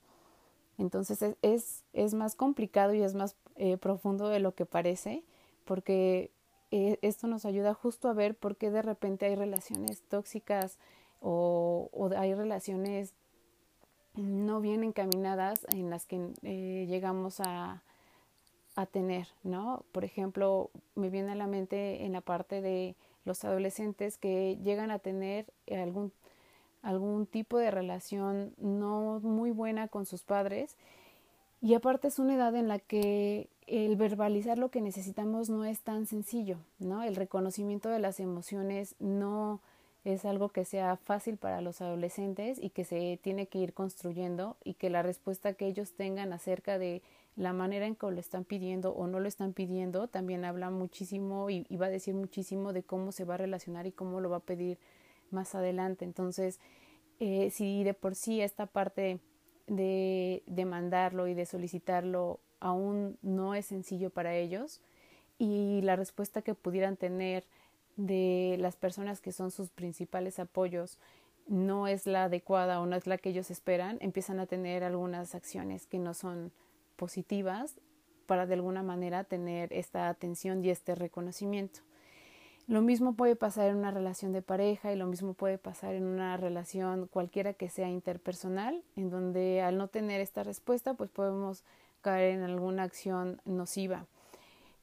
Entonces 0.79 1.37
es, 1.43 1.83
es, 1.93 2.15
más 2.15 2.37
complicado 2.37 2.95
y 2.95 3.03
es 3.03 3.15
más 3.15 3.35
eh, 3.57 3.77
profundo 3.77 4.29
de 4.29 4.39
lo 4.39 4.55
que 4.55 4.65
parece, 4.65 5.25
porque 5.65 6.31
eh, 6.71 6.99
esto 7.03 7.27
nos 7.27 7.45
ayuda 7.45 7.75
justo 7.75 8.09
a 8.09 8.13
ver 8.13 8.37
por 8.37 8.57
qué 8.57 8.71
de 8.71 8.83
repente 8.83 9.27
hay 9.27 9.35
relaciones 9.35 10.03
tóxicas 10.03 10.79
o, 11.21 11.91
hay 12.17 12.35
relaciones 12.35 13.13
no 14.15 14.61
bien 14.61 14.85
encaminadas 14.85 15.67
en 15.71 15.91
las 15.91 16.07
que 16.07 16.31
eh, 16.43 16.87
llegamos 16.89 17.41
a, 17.41 17.83
a 18.77 18.87
tener, 18.87 19.27
¿no? 19.43 19.85
Por 19.91 20.05
ejemplo, 20.05 20.71
me 20.95 21.11
viene 21.11 21.33
a 21.33 21.35
la 21.35 21.49
mente 21.49 22.05
en 22.05 22.13
la 22.13 22.21
parte 22.21 22.61
de 22.61 22.95
los 23.25 23.45
adolescentes 23.45 24.17
que 24.17 24.57
llegan 24.63 24.93
a 24.93 25.01
tener 25.01 25.47
algún 25.71 26.13
algún 26.83 27.27
tipo 27.27 27.59
de 27.59 27.71
relación 27.71 28.55
no 28.59 29.21
muy 29.21 29.51
buena 29.51 29.89
con 29.89 30.07
sus 30.07 30.23
padres. 30.23 30.77
Y 31.61 31.75
aparte 31.75 32.09
es 32.09 32.19
una 32.19 32.35
edad 32.35 32.55
en 32.55 32.69
la 32.69 32.79
que 32.79 33.49
el 33.67 33.97
verbalizar 33.97 34.59
lo 34.59 34.71
que 34.71 34.81
necesitamos 34.81 35.51
no 35.51 35.65
es 35.65 35.81
tan 35.81 36.07
sencillo, 36.07 36.59
¿no? 36.79 37.03
El 37.03 37.17
reconocimiento 37.17 37.89
de 37.89 37.99
las 37.99 38.21
emociones 38.21 38.95
no 39.01 39.61
es 40.05 40.25
algo 40.25 40.49
que 40.49 40.65
sea 40.65 40.97
fácil 40.97 41.37
para 41.37 41.61
los 41.61 41.81
adolescentes 41.81 42.59
y 42.63 42.71
que 42.71 42.85
se 42.85 43.19
tiene 43.23 43.47
que 43.47 43.59
ir 43.59 43.75
construyendo 43.75 44.57
y 44.65 44.75
que 44.75 44.89
la 44.89 45.03
respuesta 45.03 45.53
que 45.55 45.67
ellos 45.67 45.93
tengan 45.93 46.33
acerca 46.33 46.79
de 46.79 47.03
la 47.37 47.53
manera 47.53 47.87
en 47.87 47.95
que 47.95 48.11
lo 48.11 48.19
están 48.19 48.45
pidiendo 48.45 48.93
o 48.93 49.07
no 49.07 49.21
lo 49.21 49.29
están 49.29 49.53
pidiendo 49.53 50.09
también 50.09 50.45
habla 50.45 50.71
muchísimo 50.71 51.51
y, 51.51 51.67
y 51.69 51.77
va 51.77 51.87
a 51.87 51.91
decir 51.91 52.15
muchísimo 52.15 52.73
de 52.73 52.83
cómo 52.83 53.13
se 53.13 53.25
va 53.25 53.35
a 53.35 53.39
relacionar 53.39 53.87
y 53.87 53.93
cómo 53.93 54.21
lo 54.21 54.31
va 54.31 54.39
a 54.39 54.41
pedir 54.41 54.79
más 55.33 55.55
adelante. 55.55 56.05
Entonces, 56.05 56.61
eh, 57.21 57.51
si 57.51 57.85
de 57.85 57.95
por 57.95 58.15
sí 58.15 58.41
esta 58.41 58.67
parte 58.67 59.21
de 59.67 60.43
demandarlo 60.47 61.29
y 61.29 61.35
de 61.35 61.47
solicitarlo 61.47 62.41
aún 62.61 63.19
no 63.23 63.55
es 63.55 63.67
sencillo 63.67 64.11
para 64.11 64.35
ellos 64.35 64.81
y 65.39 65.81
la 65.83 65.97
respuesta 65.97 66.43
que 66.43 66.55
pudieran 66.55 66.97
tener 66.97 67.45
de 67.97 68.57
las 68.59 68.77
personas 68.77 69.21
que 69.21 69.33
son 69.33 69.51
sus 69.51 69.71
principales 69.71 70.39
apoyos 70.39 70.99
no 71.47 71.89
es 71.89 72.07
la 72.07 72.25
adecuada 72.25 72.81
o 72.81 72.87
no 72.87 72.97
es 72.97 73.07
la 73.07 73.19
que 73.19 73.31
ellos 73.31 73.51
esperan, 73.51 73.99
empiezan 74.01 74.39
a 74.39 74.47
tener 74.47 74.85
algunas 74.85 75.35
acciones 75.35 75.87
que 75.87 75.99
no 75.99 76.15
son 76.15 76.53
positivas 76.97 77.77
para 78.27 78.47
de 78.47 78.55
alguna 78.55 78.83
manera 78.83 79.25
tener 79.25 79.73
esta 79.73 80.09
atención 80.09 80.65
y 80.65 80.71
este 80.71 80.95
reconocimiento. 80.95 81.81
Lo 82.69 82.83
mismo 82.83 83.15
puede 83.15 83.35
pasar 83.35 83.71
en 83.71 83.77
una 83.77 83.91
relación 83.91 84.33
de 84.33 84.43
pareja 84.43 84.93
y 84.93 84.97
lo 84.97 85.07
mismo 85.07 85.33
puede 85.33 85.57
pasar 85.57 85.95
en 85.95 86.05
una 86.05 86.37
relación 86.37 87.07
cualquiera 87.07 87.55
que 87.55 87.71
sea 87.71 87.89
interpersonal, 87.89 88.85
en 88.95 89.09
donde 89.09 89.63
al 89.63 89.79
no 89.79 89.89
tener 89.89 90.21
esta 90.21 90.43
respuesta, 90.43 90.93
pues 90.93 91.09
podemos 91.09 91.65
caer 92.03 92.35
en 92.35 92.43
alguna 92.43 92.83
acción 92.83 93.41
nociva. 93.47 94.05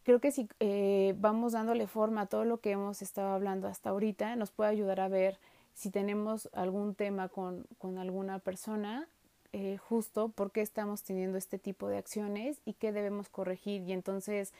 Creo 0.03 0.19
que 0.19 0.31
si 0.31 0.49
eh, 0.59 1.13
vamos 1.19 1.51
dándole 1.53 1.85
forma 1.85 2.21
a 2.21 2.25
todo 2.25 2.43
lo 2.43 2.59
que 2.59 2.71
hemos 2.71 3.03
estado 3.03 3.29
hablando 3.29 3.67
hasta 3.67 3.91
ahorita, 3.91 4.35
nos 4.35 4.51
puede 4.51 4.71
ayudar 4.71 4.99
a 4.99 5.07
ver 5.07 5.37
si 5.75 5.91
tenemos 5.91 6.49
algún 6.53 6.95
tema 6.95 7.29
con, 7.29 7.67
con 7.77 7.99
alguna 7.99 8.39
persona, 8.39 9.07
eh, 9.53 9.77
justo 9.77 10.29
por 10.29 10.51
qué 10.51 10.61
estamos 10.61 11.03
teniendo 11.03 11.37
este 11.37 11.59
tipo 11.59 11.87
de 11.87 11.97
acciones 11.97 12.61
y 12.65 12.73
qué 12.73 12.91
debemos 12.91 13.29
corregir. 13.29 13.83
Y 13.83 13.93
entonces 13.93 14.53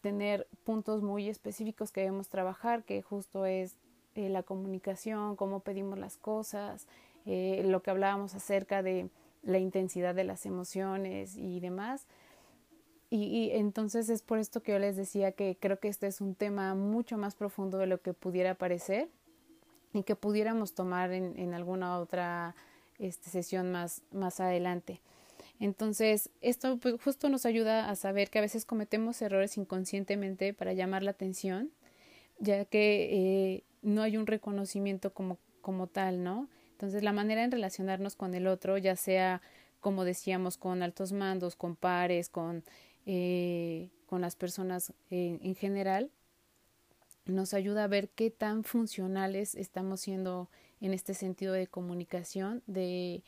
tener 0.00 0.46
puntos 0.64 1.02
muy 1.02 1.28
específicos 1.28 1.92
que 1.92 2.00
debemos 2.00 2.28
trabajar, 2.28 2.84
que 2.84 3.02
justo 3.02 3.46
es 3.46 3.76
eh, 4.14 4.28
la 4.28 4.42
comunicación, 4.42 5.36
cómo 5.36 5.60
pedimos 5.60 5.98
las 5.98 6.16
cosas, 6.16 6.86
eh, 7.26 7.62
lo 7.66 7.82
que 7.82 7.90
hablábamos 7.90 8.34
acerca 8.34 8.82
de 8.82 9.08
la 9.42 9.58
intensidad 9.58 10.14
de 10.14 10.24
las 10.24 10.46
emociones 10.46 11.36
y 11.36 11.60
demás. 11.60 12.06
Y, 13.12 13.50
entonces 13.52 14.08
es 14.08 14.22
por 14.22 14.38
esto 14.38 14.62
que 14.62 14.72
yo 14.72 14.78
les 14.78 14.96
decía 14.96 15.32
que 15.32 15.56
creo 15.58 15.80
que 15.80 15.88
este 15.88 16.06
es 16.06 16.20
un 16.20 16.36
tema 16.36 16.76
mucho 16.76 17.18
más 17.18 17.34
profundo 17.34 17.78
de 17.78 17.88
lo 17.88 18.00
que 18.00 18.14
pudiera 18.14 18.54
parecer 18.54 19.08
y 19.92 20.04
que 20.04 20.14
pudiéramos 20.14 20.74
tomar 20.74 21.10
en, 21.10 21.36
en 21.36 21.52
alguna 21.52 21.98
otra 21.98 22.54
este, 23.00 23.28
sesión 23.28 23.72
más, 23.72 24.02
más 24.12 24.38
adelante. 24.38 25.00
Entonces, 25.60 26.30
esto 26.40 26.78
pues, 26.78 27.00
justo 27.00 27.28
nos 27.28 27.44
ayuda 27.44 27.90
a 27.90 27.94
saber 27.94 28.30
que 28.30 28.38
a 28.38 28.42
veces 28.42 28.64
cometemos 28.64 29.20
errores 29.20 29.58
inconscientemente 29.58 30.54
para 30.54 30.72
llamar 30.72 31.02
la 31.02 31.10
atención, 31.12 31.70
ya 32.38 32.64
que 32.64 33.08
eh, 33.12 33.64
no 33.82 34.02
hay 34.02 34.16
un 34.16 34.26
reconocimiento 34.26 35.12
como, 35.12 35.38
como 35.60 35.86
tal, 35.86 36.24
¿no? 36.24 36.48
Entonces, 36.72 37.02
la 37.02 37.12
manera 37.12 37.44
en 37.44 37.52
relacionarnos 37.52 38.16
con 38.16 38.34
el 38.34 38.46
otro, 38.46 38.78
ya 38.78 38.96
sea, 38.96 39.42
como 39.80 40.04
decíamos, 40.04 40.56
con 40.56 40.82
altos 40.82 41.12
mandos, 41.12 41.56
con 41.56 41.76
pares, 41.76 42.30
con, 42.30 42.64
eh, 43.04 43.90
con 44.06 44.22
las 44.22 44.36
personas 44.36 44.94
en 45.10 45.54
general, 45.56 46.10
nos 47.26 47.52
ayuda 47.52 47.84
a 47.84 47.88
ver 47.88 48.08
qué 48.08 48.30
tan 48.30 48.64
funcionales 48.64 49.54
estamos 49.54 50.00
siendo 50.00 50.48
en 50.80 50.94
este 50.94 51.12
sentido 51.12 51.52
de 51.52 51.66
comunicación, 51.66 52.62
de 52.66 53.22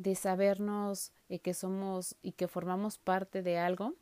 de 0.00 0.14
sabernos 0.14 1.12
eh, 1.28 1.38
que 1.40 1.52
somos 1.52 2.16
y 2.22 2.32
que 2.32 2.48
formamos 2.48 2.98
parte 2.98 3.42
de 3.42 3.58
algo 3.58 3.94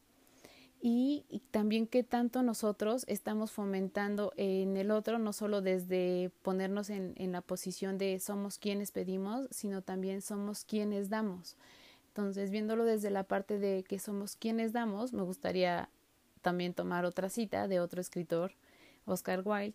y, 0.81 1.43
también 1.51 1.89
qué 1.89 2.05
tanto 2.05 2.43
nosotros 2.43 3.05
estamos 3.09 3.51
fomentando 3.51 4.33
en 4.37 4.77
el 4.77 4.93
otro, 4.93 5.19
no 5.19 5.33
solo 5.33 5.61
desde 5.61 6.31
ponernos 6.43 6.89
en, 6.91 7.15
en 7.17 7.33
la 7.33 7.41
posición 7.41 7.99
de 7.99 8.21
somos 8.21 8.59
quienes 8.59 8.93
pedimos, 8.93 9.49
sino 9.51 9.83
también 9.83 10.23
somos 10.23 10.65
quienes 10.65 11.09
damos. 11.09 11.57
Entonces, 12.09 12.51
viéndolo 12.51 12.85
desde 12.85 13.11
la 13.11 13.25
parte 13.25 13.59
de 13.59 13.83
que 13.83 13.99
somos 13.99 14.37
quienes 14.37 14.73
damos, 14.73 15.13
me 15.13 15.23
gustaría 15.23 15.89
también 16.43 16.75
tomar 16.75 17.05
otra 17.05 17.29
cita 17.29 17.67
de 17.67 17.81
otro 17.81 18.01
escritor, 18.01 18.53
Oscar 19.05 19.43
Wilde, 19.45 19.75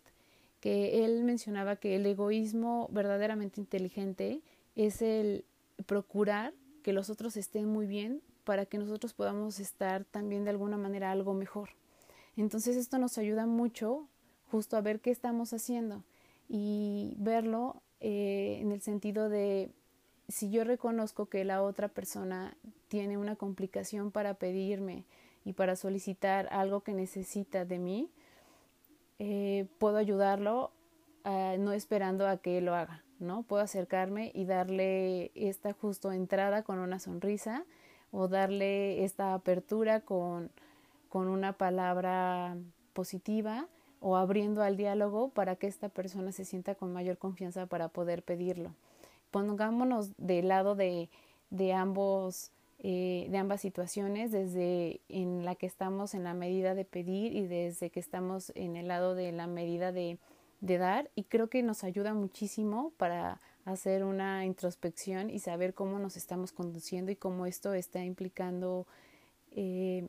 que 0.60 1.04
él 1.04 1.24
mencionaba 1.24 1.76
que 1.76 1.96
el 1.96 2.06
egoísmo 2.06 2.88
verdaderamente 2.90 3.60
inteligente 3.60 4.40
es 4.74 5.02
el 5.02 5.44
procurar 5.86 6.54
que 6.82 6.92
los 6.92 7.10
otros 7.10 7.36
estén 7.36 7.66
muy 7.66 7.86
bien 7.86 8.22
para 8.44 8.66
que 8.66 8.78
nosotros 8.78 9.14
podamos 9.14 9.58
estar 9.58 10.04
también 10.04 10.44
de 10.44 10.50
alguna 10.50 10.76
manera 10.76 11.10
algo 11.10 11.34
mejor. 11.34 11.70
Entonces 12.36 12.76
esto 12.76 12.98
nos 12.98 13.18
ayuda 13.18 13.46
mucho 13.46 14.08
justo 14.50 14.76
a 14.76 14.80
ver 14.80 15.00
qué 15.00 15.10
estamos 15.10 15.52
haciendo 15.52 16.04
y 16.48 17.14
verlo 17.18 17.82
eh, 18.00 18.58
en 18.60 18.72
el 18.72 18.82
sentido 18.82 19.28
de 19.28 19.70
si 20.28 20.50
yo 20.50 20.64
reconozco 20.64 21.26
que 21.26 21.44
la 21.44 21.62
otra 21.62 21.88
persona 21.88 22.56
tiene 22.88 23.18
una 23.18 23.36
complicación 23.36 24.10
para 24.10 24.34
pedirme 24.34 25.04
y 25.44 25.52
para 25.52 25.76
solicitar 25.76 26.48
algo 26.50 26.80
que 26.80 26.94
necesita 26.94 27.64
de 27.64 27.78
mí, 27.78 28.10
eh, 29.18 29.66
puedo 29.78 29.98
ayudarlo 29.98 30.72
uh, 31.24 31.58
no 31.58 31.72
esperando 31.72 32.26
a 32.26 32.38
que 32.38 32.58
él 32.58 32.64
lo 32.64 32.74
haga, 32.74 33.03
¿no? 33.18 33.42
Puedo 33.42 33.62
acercarme 33.62 34.30
y 34.34 34.44
darle 34.44 35.30
esta 35.34 35.72
justo 35.72 36.12
entrada 36.12 36.62
con 36.62 36.78
una 36.78 36.98
sonrisa 36.98 37.64
o 38.10 38.28
darle 38.28 39.04
esta 39.04 39.34
apertura 39.34 40.00
con, 40.00 40.50
con 41.08 41.28
una 41.28 41.52
palabra 41.52 42.56
positiva 42.92 43.66
o 44.00 44.16
abriendo 44.16 44.62
al 44.62 44.76
diálogo 44.76 45.30
para 45.30 45.56
que 45.56 45.66
esta 45.66 45.88
persona 45.88 46.32
se 46.32 46.44
sienta 46.44 46.74
con 46.74 46.92
mayor 46.92 47.18
confianza 47.18 47.66
para 47.66 47.88
poder 47.88 48.22
pedirlo. 48.22 48.74
Pongámonos 49.30 50.12
del 50.16 50.48
lado 50.48 50.74
de, 50.74 51.08
de 51.50 51.72
ambos 51.72 52.52
eh, 52.86 53.28
de 53.30 53.38
ambas 53.38 53.62
situaciones, 53.62 54.30
desde 54.30 55.00
en 55.08 55.46
la 55.46 55.54
que 55.54 55.64
estamos 55.64 56.12
en 56.12 56.22
la 56.22 56.34
medida 56.34 56.74
de 56.74 56.84
pedir 56.84 57.34
y 57.34 57.46
desde 57.46 57.88
que 57.88 57.98
estamos 57.98 58.52
en 58.54 58.76
el 58.76 58.88
lado 58.88 59.14
de 59.14 59.32
la 59.32 59.46
medida 59.46 59.90
de, 59.90 60.18
de 60.64 60.78
dar. 60.78 61.10
Y 61.14 61.24
creo 61.24 61.48
que 61.48 61.62
nos 61.62 61.84
ayuda 61.84 62.14
muchísimo 62.14 62.92
para 62.96 63.38
hacer 63.64 64.04
una 64.04 64.44
introspección 64.44 65.30
y 65.30 65.38
saber 65.38 65.74
cómo 65.74 65.98
nos 65.98 66.16
estamos 66.16 66.52
conduciendo 66.52 67.12
y 67.12 67.16
cómo 67.16 67.46
esto 67.46 67.74
está 67.74 68.02
implicando 68.02 68.86
eh, 69.52 70.08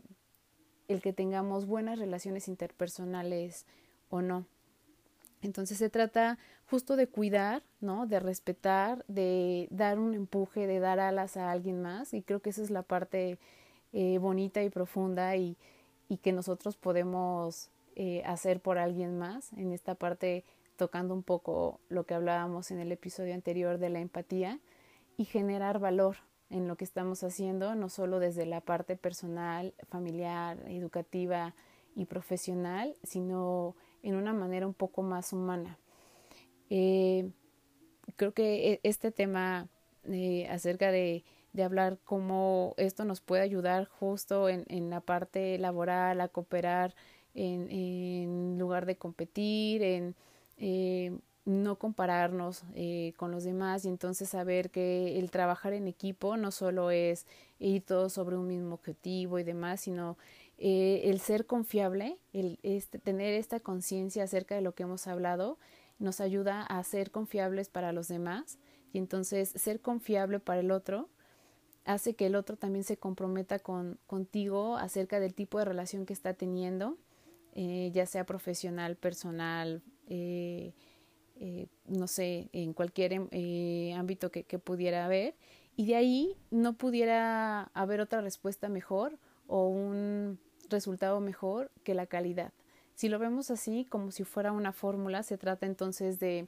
el 0.88 1.02
que 1.02 1.14
tengamos 1.14 1.66
buenas 1.66 2.00
relaciones 2.00 2.48
interpersonales 2.48 3.66
o 4.10 4.22
no. 4.22 4.46
Entonces 5.42 5.78
se 5.78 5.90
trata 5.90 6.40
justo 6.70 6.96
de 6.96 7.08
cuidar, 7.08 7.64
¿no? 7.82 8.08
De 8.08 8.20
respetar, 8.20 9.06
de 9.08 9.68
dar 9.72 10.00
un 10.00 10.14
empuje, 10.14 10.68
de 10.68 10.80
dar 10.80 11.00
alas 11.00 11.38
a 11.38 11.52
alguien 11.52 11.82
más. 11.82 12.14
Y 12.14 12.22
creo 12.22 12.42
que 12.42 12.50
esa 12.50 12.64
es 12.64 12.72
la 12.72 12.82
parte 12.82 13.38
eh, 13.94 14.18
bonita 14.18 14.64
y 14.64 14.70
profunda 14.70 15.36
y, 15.36 15.58
y, 16.10 16.18
que 16.18 16.32
nosotros 16.32 16.78
podemos 16.78 17.70
eh, 17.96 18.22
hacer 18.26 18.62
por 18.62 18.78
alguien 18.78 19.18
más. 19.18 19.54
En 19.54 19.72
esta 19.72 19.96
parte 19.96 20.44
tocando 20.76 21.14
un 21.14 21.24
poco 21.24 21.80
lo 21.90 22.06
que 22.06 22.14
hablábamos 22.14 22.72
en 22.72 22.80
el 22.80 22.92
episodio 22.92 23.34
anterior 23.34 23.78
de 23.78 23.90
la 23.90 24.00
empatía 24.00 24.60
y 25.18 25.26
generar 25.26 25.80
valor 25.80 26.18
en 26.50 26.68
lo 26.68 26.76
que 26.76 26.84
estamos 26.84 27.24
haciendo, 27.24 27.76
no 27.76 27.90
solo 27.90 28.20
desde 28.20 28.46
la 28.46 28.62
parte 28.62 28.96
personal, 28.96 29.74
familiar, 29.90 30.60
educativa 30.68 31.56
y 31.96 32.06
profesional, 32.06 32.96
sino 33.04 33.76
en 34.04 34.16
una 34.16 34.34
manera 34.34 34.68
un 34.68 34.74
poco 34.74 35.02
más 35.02 35.34
humana. 35.34 35.80
Eh, 36.70 37.32
creo 38.16 38.34
que 38.34 38.74
e, 38.74 38.80
este 38.84 39.12
tema 39.12 39.68
eh, 40.04 40.48
acerca 40.50 40.92
de, 40.92 41.24
de, 41.54 41.64
hablar 41.64 41.98
cómo 42.04 42.76
esto 42.78 43.06
nos 43.06 43.22
puede 43.22 43.42
ayudar 43.42 43.86
justo 43.86 44.50
en, 44.50 44.66
en 44.68 44.90
la 44.90 45.02
parte 45.02 45.58
laboral, 45.58 46.22
a 46.22 46.28
cooperar 46.28 46.96
en, 47.36 48.58
lugar 48.58 48.86
de 48.86 48.96
competir, 48.96 49.84
en 49.84 50.16
eh, 50.58 51.18
no 51.46 51.78
compararnos 51.78 52.64
eh, 52.74 53.14
con 53.18 53.32
los 53.32 53.44
demás. 53.44 53.86
Y 53.86 53.90
entonces 53.90 54.30
saber 54.30 54.72
que 54.72 55.20
el 55.20 55.30
trabajar 55.32 55.74
en 55.74 55.88
equipo 55.88 56.38
no 56.38 56.52
solo 56.52 56.92
es 56.92 57.28
ir 57.60 57.84
todos 57.84 58.14
sobre 58.14 58.36
un 58.36 58.48
mismo 58.48 58.74
objetivo 58.74 59.40
y 59.40 59.44
demás, 59.44 59.82
sino 59.82 60.18
eh, 60.58 61.02
el 61.06 61.20
ser 61.20 61.46
confiable, 61.46 62.18
el 62.34 62.60
este, 62.64 62.98
tener 63.00 63.34
esta 63.34 63.60
conciencia 63.60 64.24
acerca 64.24 64.56
de 64.56 64.62
lo 64.62 64.74
que 64.74 64.84
hemos 64.84 65.08
hablado, 65.08 65.60
nos 66.00 66.20
ayuda 66.20 66.64
a 66.64 66.84
ser 66.84 67.12
confiables 67.12 67.70
para 67.70 67.92
los 67.94 68.08
demás. 68.08 68.58
Y 68.92 68.98
entonces 68.98 69.50
ser 69.50 69.82
confiable 69.82 70.40
para 70.40 70.62
el 70.62 70.72
otro 70.72 71.10
hace 71.86 72.16
que 72.16 72.26
el 72.26 72.36
otro 72.36 72.58
también 72.58 72.84
se 72.84 72.98
comprometa 72.98 73.60
con, 73.60 74.00
contigo 74.08 74.78
acerca 74.78 75.20
del 75.20 75.36
tipo 75.36 75.60
de 75.60 75.66
relación 75.66 76.06
que 76.06 76.14
está 76.14 76.34
teniendo, 76.34 76.98
eh, 77.58 77.90
ya 77.94 78.06
sea 78.06 78.26
profesional, 78.26 78.98
personal, 78.98 79.82
eh, 80.10 80.74
eh, 81.40 81.68
no 81.88 82.06
sé, 82.08 82.50
en 82.52 82.74
cualquier 82.74 83.14
ámbito 83.96 84.30
que, 84.30 84.44
pudiera 84.60 85.06
haber, 85.06 85.36
y 85.78 85.88
de 85.88 85.96
ahí 85.96 86.38
no 86.52 86.74
pudiera 86.74 87.72
haber 87.74 88.02
otra 88.02 88.20
respuesta 88.20 88.68
mejor 88.68 89.18
o 89.48 89.70
un 89.70 90.38
resultado 90.70 91.22
mejor 91.22 91.72
que 91.86 91.94
la 91.94 92.08
calidad. 92.08 92.52
Si 92.94 93.08
lo 93.08 93.20
vemos 93.20 93.50
así, 93.52 93.86
como 93.86 94.12
si 94.12 94.26
fuera 94.26 94.52
una 94.52 94.74
fórmula, 94.74 95.24
se 95.24 95.38
trata 95.38 95.66
entonces 95.66 96.20
de 96.20 96.48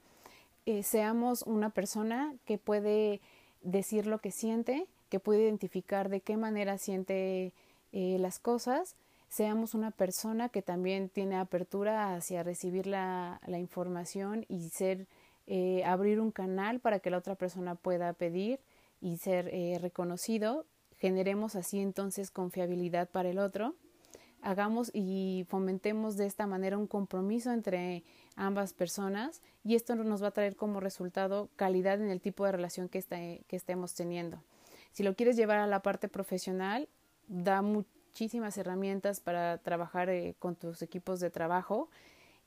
seamos 0.84 1.44
una 1.44 1.70
persona 1.70 2.36
que 2.44 2.58
puede 2.58 3.22
decir 3.62 4.08
lo 4.08 4.20
que 4.20 4.32
siente, 4.32 4.88
que 5.08 5.22
puede 5.22 5.44
identificar 5.44 6.10
de 6.10 6.20
qué 6.20 6.36
manera 6.36 6.78
siente 6.78 7.54
las 7.94 8.40
cosas, 8.40 8.98
seamos 9.30 9.74
una 9.74 9.92
persona 9.92 10.50
que 10.50 10.62
también 10.62 11.10
tiene 11.10 11.38
apertura 11.38 12.16
hacia 12.16 12.44
recibir 12.44 12.88
la, 12.88 13.42
la 13.46 13.60
información 13.60 14.46
y 14.48 14.70
ser 14.70 15.08
eh, 15.46 15.84
abrir 15.86 16.20
un 16.20 16.32
canal 16.32 16.80
para 16.80 17.00
que 17.00 17.10
la 17.10 17.18
otra 17.18 17.36
persona 17.36 17.76
pueda 17.76 18.14
pedir 18.14 18.60
y 19.02 19.18
ser 19.18 19.50
eh, 19.54 19.78
reconocido. 19.82 20.66
Generemos 20.98 21.56
así 21.56 21.80
entonces 21.80 22.32
confiabilidad 22.32 23.10
para 23.10 23.30
el 23.30 23.40
otro 23.40 23.76
hagamos 24.42 24.92
y 24.94 25.46
fomentemos 25.50 26.16
de 26.18 26.26
esta 26.26 26.48
manera 26.48 26.78
un 26.78 26.88
compromiso 26.88 27.52
entre 27.52 28.04
ambas 28.36 28.74
personas 28.74 29.42
y 29.64 29.76
esto 29.76 29.96
nos 29.96 30.24
va 30.24 30.28
a 30.28 30.32
traer 30.32 30.56
como 30.56 30.80
resultado 30.80 31.50
calidad 31.56 32.02
en 32.02 32.10
el 32.10 32.22
tipo 32.22 32.46
de 32.46 32.52
relación 32.52 32.90
que, 32.90 33.02
que 33.48 33.56
estemos 33.56 33.94
teniendo. 33.96 34.42
Si 34.92 35.04
lo 35.04 35.16
quieres 35.16 35.36
llevar 35.36 35.60
a 35.60 35.68
la 35.68 35.82
parte 35.82 36.08
profesional, 36.08 36.88
da 37.28 37.62
muchísimas 38.18 38.58
herramientas 38.58 39.20
para 39.20 39.60
trabajar 39.60 40.10
eh, 40.10 40.34
con 40.40 40.56
tus 40.56 40.82
equipos 40.82 41.20
de 41.20 41.30
trabajo. 41.30 41.88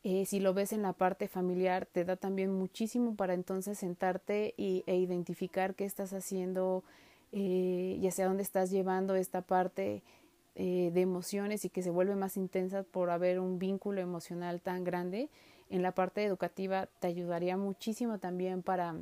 Eh, 0.02 0.26
si 0.26 0.40
lo 0.40 0.52
ves 0.52 0.72
en 0.72 0.83
la 0.83 0.94
parte 0.94 1.28
familiar, 1.28 1.87
te 1.87 2.04
da 2.04 2.16
también 2.16 2.52
muchísimo 2.52 3.14
para 3.14 3.35
entonces 3.35 3.78
sentarte 3.78 4.52
y, 4.56 4.83
e 4.88 4.96
identificar 4.96 5.76
qué 5.76 5.85
estás 5.85 6.12
haciendo 6.12 6.83
eh, 7.30 7.98
y 8.00 8.04
hacia 8.09 8.26
dónde 8.26 8.42
estás 8.42 8.72
llevando 8.72 9.14
esta 9.14 9.42
parte 9.42 10.02
eh, 10.56 10.90
de 10.92 11.00
emociones 11.02 11.64
y 11.64 11.70
que 11.70 11.83
se 11.83 11.90
vuelve 11.90 12.16
más 12.16 12.37
intensa 12.37 12.83
por 12.83 13.11
haber 13.11 13.38
un 13.38 13.61
vínculo 13.61 14.00
emocional 14.00 14.61
tan 14.61 14.83
grande, 14.83 15.28
en 15.68 15.83
la 15.83 15.92
parte 15.92 16.24
educativa 16.24 16.88
te 16.98 17.06
ayudaría 17.06 17.56
muchísimo 17.56 18.18
también 18.18 18.64
para 18.64 18.96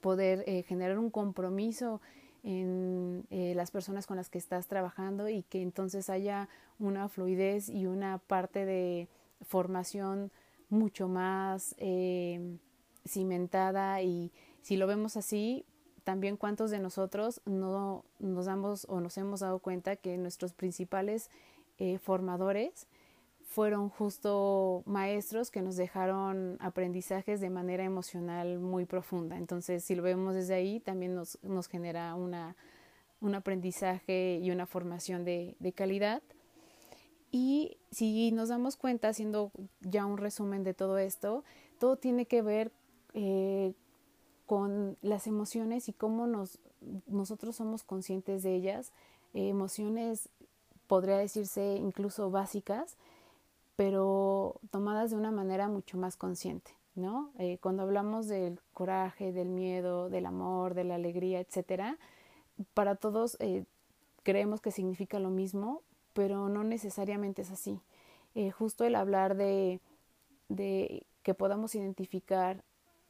poder 0.00 0.44
eh, 0.46 0.62
generar 0.62 1.00
un 1.00 1.10
compromiso 1.10 2.00
en 2.44 3.26
eh, 3.30 3.54
las 3.56 3.72
personas 3.72 4.06
con 4.06 4.16
las 4.16 4.30
que 4.30 4.38
estás 4.38 4.68
trabajando 4.68 5.28
y 5.28 5.42
que 5.42 5.62
entonces 5.62 6.08
haya 6.10 6.48
una 6.78 7.08
fluidez 7.08 7.68
y 7.68 7.86
una 7.86 8.18
parte 8.18 8.64
de 8.64 9.08
formación 9.40 10.30
mucho 10.68 11.08
más 11.08 11.74
cimentada 13.06 14.02
y 14.02 14.32
si 14.62 14.76
lo 14.76 14.86
vemos 14.86 15.16
así, 15.16 15.66
también 16.04 16.36
cuántos 16.36 16.70
de 16.70 16.78
nosotros 16.78 17.40
no 17.46 18.04
nos 18.18 18.46
damos 18.46 18.86
o 18.88 19.00
nos 19.00 19.16
hemos 19.18 19.40
dado 19.40 19.58
cuenta 19.58 19.96
que 19.96 20.16
nuestros 20.18 20.52
principales 20.52 21.30
eh, 21.78 21.98
formadores 21.98 22.86
fueron 23.54 23.88
justo 23.88 24.82
maestros 24.84 25.52
que 25.52 25.62
nos 25.62 25.76
dejaron 25.76 26.56
aprendizajes 26.58 27.40
de 27.40 27.50
manera 27.50 27.84
emocional 27.84 28.58
muy 28.58 28.84
profunda. 28.84 29.36
Entonces, 29.38 29.84
si 29.84 29.94
lo 29.94 30.02
vemos 30.02 30.34
desde 30.34 30.54
ahí, 30.54 30.80
también 30.80 31.14
nos, 31.14 31.38
nos 31.44 31.68
genera 31.68 32.16
una, 32.16 32.56
un 33.20 33.36
aprendizaje 33.36 34.40
y 34.42 34.50
una 34.50 34.66
formación 34.66 35.24
de, 35.24 35.54
de 35.60 35.72
calidad. 35.72 36.20
Y 37.30 37.76
si 37.92 38.32
nos 38.32 38.48
damos 38.48 38.74
cuenta, 38.76 39.06
haciendo 39.06 39.52
ya 39.82 40.04
un 40.04 40.18
resumen 40.18 40.64
de 40.64 40.74
todo 40.74 40.98
esto, 40.98 41.44
todo 41.78 41.96
tiene 41.96 42.26
que 42.26 42.42
ver 42.42 42.72
eh, 43.12 43.72
con 44.46 44.96
las 45.00 45.28
emociones 45.28 45.88
y 45.88 45.92
cómo 45.92 46.26
nos, 46.26 46.58
nosotros 47.06 47.54
somos 47.54 47.84
conscientes 47.84 48.42
de 48.42 48.56
ellas, 48.56 48.92
emociones 49.32 50.28
podría 50.88 51.18
decirse 51.18 51.76
incluso 51.76 52.30
básicas, 52.32 52.96
pero 53.76 54.60
tomadas 54.70 55.10
de 55.10 55.16
una 55.16 55.30
manera 55.30 55.68
mucho 55.68 55.96
más 55.98 56.16
consciente, 56.16 56.72
¿no? 56.94 57.30
Eh, 57.38 57.58
cuando 57.60 57.82
hablamos 57.82 58.28
del 58.28 58.60
coraje, 58.72 59.32
del 59.32 59.48
miedo, 59.48 60.08
del 60.10 60.26
amor, 60.26 60.74
de 60.74 60.84
la 60.84 60.94
alegría, 60.94 61.40
etcétera, 61.40 61.98
para 62.74 62.94
todos 62.94 63.36
eh, 63.40 63.64
creemos 64.22 64.60
que 64.60 64.70
significa 64.70 65.18
lo 65.18 65.30
mismo, 65.30 65.82
pero 66.12 66.48
no 66.48 66.62
necesariamente 66.62 67.42
es 67.42 67.50
así. 67.50 67.80
justo 68.58 68.84
el 68.84 68.94
hablar 68.96 69.36
de, 69.36 69.80
que 71.22 71.34
podamos 71.34 71.74
identificar 71.74 72.62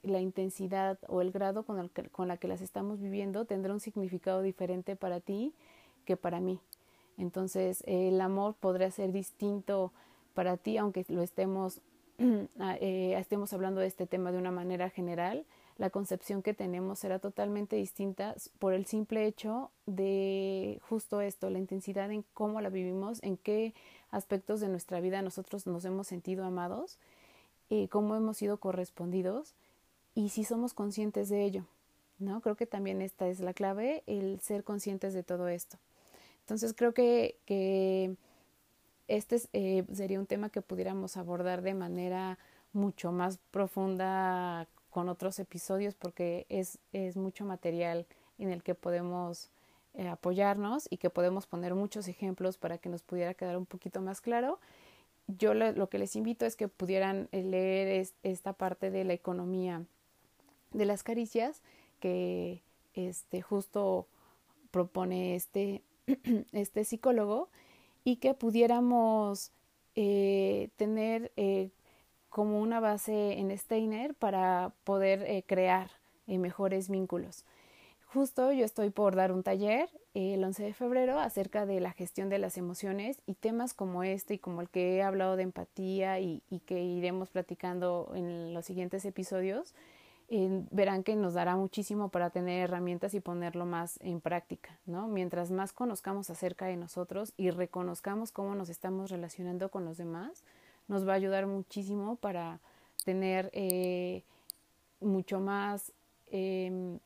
la 0.03 0.21
intensidad 0.21 0.99
o 1.09 1.23
el 1.23 1.33
grado 1.33 1.65
con, 1.65 1.79
el 1.79 1.91
con 2.11 2.29
la 2.29 2.37
que 2.37 2.49
las 2.49 2.61
estamos 2.61 3.01
viviendo 3.01 3.47
tendrá 3.47 3.73
un 3.73 3.81
significado 3.81 4.43
diferente 4.43 4.97
para 4.97 5.21
ti 5.21 5.55
que 6.05 6.17
para 6.17 6.41
mí. 6.41 6.61
Entonces, 7.17 7.83
el 7.87 8.21
amor 8.21 8.55
podría 8.55 8.91
ser 8.91 9.13
distinto 9.13 9.93
para 10.35 10.57
ti, 10.57 10.77
aunque 10.77 11.05
lo 11.09 11.23
estemos, 11.23 11.81
ah, 12.59 12.77
eh, 12.81 13.17
estemos 13.19 13.53
hablando 13.53 13.81
de 13.81 13.87
este 13.87 14.07
tema 14.07 14.33
de 14.33 14.39
una 14.39 14.51
manera 14.51 14.91
general, 14.91 15.47
la 15.77 15.91
concepción 15.91 16.43
que 16.43 16.55
tenemos 16.55 17.01
será 17.01 17.19
totalmente 17.19 17.75
distinta 17.77 18.37
por 18.59 18.75
el 18.75 18.87
simple 18.87 19.27
hecho 19.27 19.71
de 19.87 20.81
justo 20.89 21.21
esto, 21.21 21.51
la 21.51 21.59
intensidad 21.59 22.13
en 22.13 22.25
cómo 22.33 22.61
la 22.61 22.69
vivimos, 22.69 23.21
en 23.23 23.37
qué 23.37 23.75
aspectos 24.11 24.61
de 24.61 24.69
nuestra 24.69 25.01
vida 25.01 25.21
nosotros 25.23 25.67
nos 25.67 25.85
hemos 25.85 26.07
sentido 26.07 26.45
amados, 26.45 26.99
eh, 27.71 27.89
cómo 27.89 28.15
hemos 28.15 28.37
sido 28.37 28.59
correspondidos 28.59 29.55
y 30.15 30.29
si 30.29 30.45
somos 30.45 30.75
conscientes 30.75 31.29
de 31.29 31.45
ello. 31.45 31.65
¿no? 32.21 32.41
Creo 32.41 32.55
que 32.55 32.67
también 32.67 33.03
esta 33.03 33.27
es 33.27 33.41
la 33.41 33.53
clave, 33.53 34.05
el 34.07 34.39
ser 34.41 34.63
conscientes 34.63 35.13
de 35.15 35.25
todo 35.25 35.49
esto. 35.49 35.79
Entonces 36.41 36.75
creo 36.75 36.95
que, 36.95 37.37
que 37.47 38.15
este 39.09 39.41
eh, 39.53 39.85
sería 39.93 40.19
un 40.19 40.27
tema 40.27 40.51
que 40.51 40.63
pudiéramos 40.63 41.17
abordar 41.17 41.63
de 41.63 41.75
manera 41.75 42.39
mucho 42.73 43.13
más 43.13 43.39
profunda 43.51 44.69
con 44.91 45.09
otros 45.09 45.39
episodios 45.39 45.95
porque 45.95 46.47
es, 46.49 46.79
es 46.93 47.17
mucho 47.17 47.45
material 47.45 48.07
en 48.39 48.51
el 48.51 48.63
que 48.63 48.75
podemos 48.75 49.51
eh, 49.95 50.09
apoyarnos 50.09 50.87
y 50.91 50.97
que 50.97 51.11
podemos 51.11 51.47
poner 51.47 51.75
muchos 51.75 52.09
ejemplos 52.09 52.57
para 52.59 52.79
que 52.79 52.89
nos 52.89 53.03
pudiera 53.03 53.35
quedar 53.35 53.57
un 53.57 53.67
poquito 53.67 54.01
más 54.01 54.21
claro. 54.21 54.59
Yo 55.27 55.55
lo 55.55 55.89
que 55.89 55.99
les 55.99 56.17
invito 56.17 56.45
es 56.45 56.57
que 56.57 56.69
pudieran 56.69 57.29
eh, 57.33 57.43
leer 57.43 58.07
esta 58.23 58.53
parte 58.53 58.91
de 58.91 59.05
la 59.05 59.15
economía 59.15 59.85
de 60.73 60.85
las 60.85 61.03
caricias 61.03 61.63
que 62.01 62.63
este 62.95 63.41
justo 63.41 64.07
propone 64.71 65.37
este, 65.37 65.83
este 66.53 66.85
psicólogo 66.85 67.49
y 68.05 68.17
que 68.17 68.35
pudiéramos 68.35 69.51
eh, 69.97 70.69
tener 70.77 71.33
como 72.35 72.61
una 72.61 72.81
base 72.81 73.39
en 73.39 73.57
Steiner 73.57 74.13
para 74.13 74.73
poder 74.83 75.23
eh, 75.23 75.45
crear 75.47 75.93
eh, 76.27 76.39
mejores 76.39 76.91
vínculos. 76.91 77.45
Justo 78.07 78.51
yo 78.51 78.65
estoy 78.65 78.91
por 78.91 79.15
dar 79.15 79.31
un 79.31 79.45
taller 79.45 79.89
el 80.15 80.43
11 80.43 80.65
de 80.65 80.75
febrero 80.75 81.21
acerca 81.21 81.65
de 81.65 81.79
la 81.79 81.93
gestión 81.93 82.29
de 82.31 82.41
las 82.41 82.59
emociones 82.59 83.23
y 83.27 83.35
temas 83.35 83.73
como 83.73 84.03
este 84.03 84.35
y 84.35 84.39
como 84.39 84.63
el 84.63 84.69
que 84.69 84.97
he 84.97 85.03
hablado 85.05 85.37
de 85.37 85.45
empatía 85.45 86.19
y, 86.19 86.43
que 86.67 86.83
iremos 86.83 87.29
platicando 87.29 88.11
en 88.17 88.53
los 88.53 88.65
siguientes 88.65 89.05
episodios, 89.05 89.73
verán 90.29 91.05
que 91.05 91.17
nos 91.17 91.35
dará 91.35 91.57
muchísimo 91.57 92.09
para 92.09 92.31
tener 92.31 92.65
herramientas 92.65 93.15
y 93.15 93.21
ponerlo 93.21 93.67
más 93.67 93.99
en 94.03 94.21
práctica, 94.21 94.79
¿no? 94.87 95.07
Mientras 95.07 95.51
más 95.51 95.73
conozcamos 95.73 96.31
acerca 96.31 96.67
de 96.67 96.77
nosotros 96.77 97.33
y 97.37 97.51
reconozcamos 97.51 98.33
cómo 98.33 98.55
nos 98.55 98.69
estamos 98.69 99.11
relacionando 99.11 99.69
con 99.71 99.85
los 99.85 99.97
demás, 99.97 100.43
nos 100.89 101.07
va 101.07 101.13
a 101.13 101.17
ayudar 101.17 101.47
muchísimo 101.47 102.17
para 102.17 102.59
tener 103.05 103.51
eh, 103.53 104.23
mucho 105.01 105.41
más 105.41 105.93
em, 106.31 106.99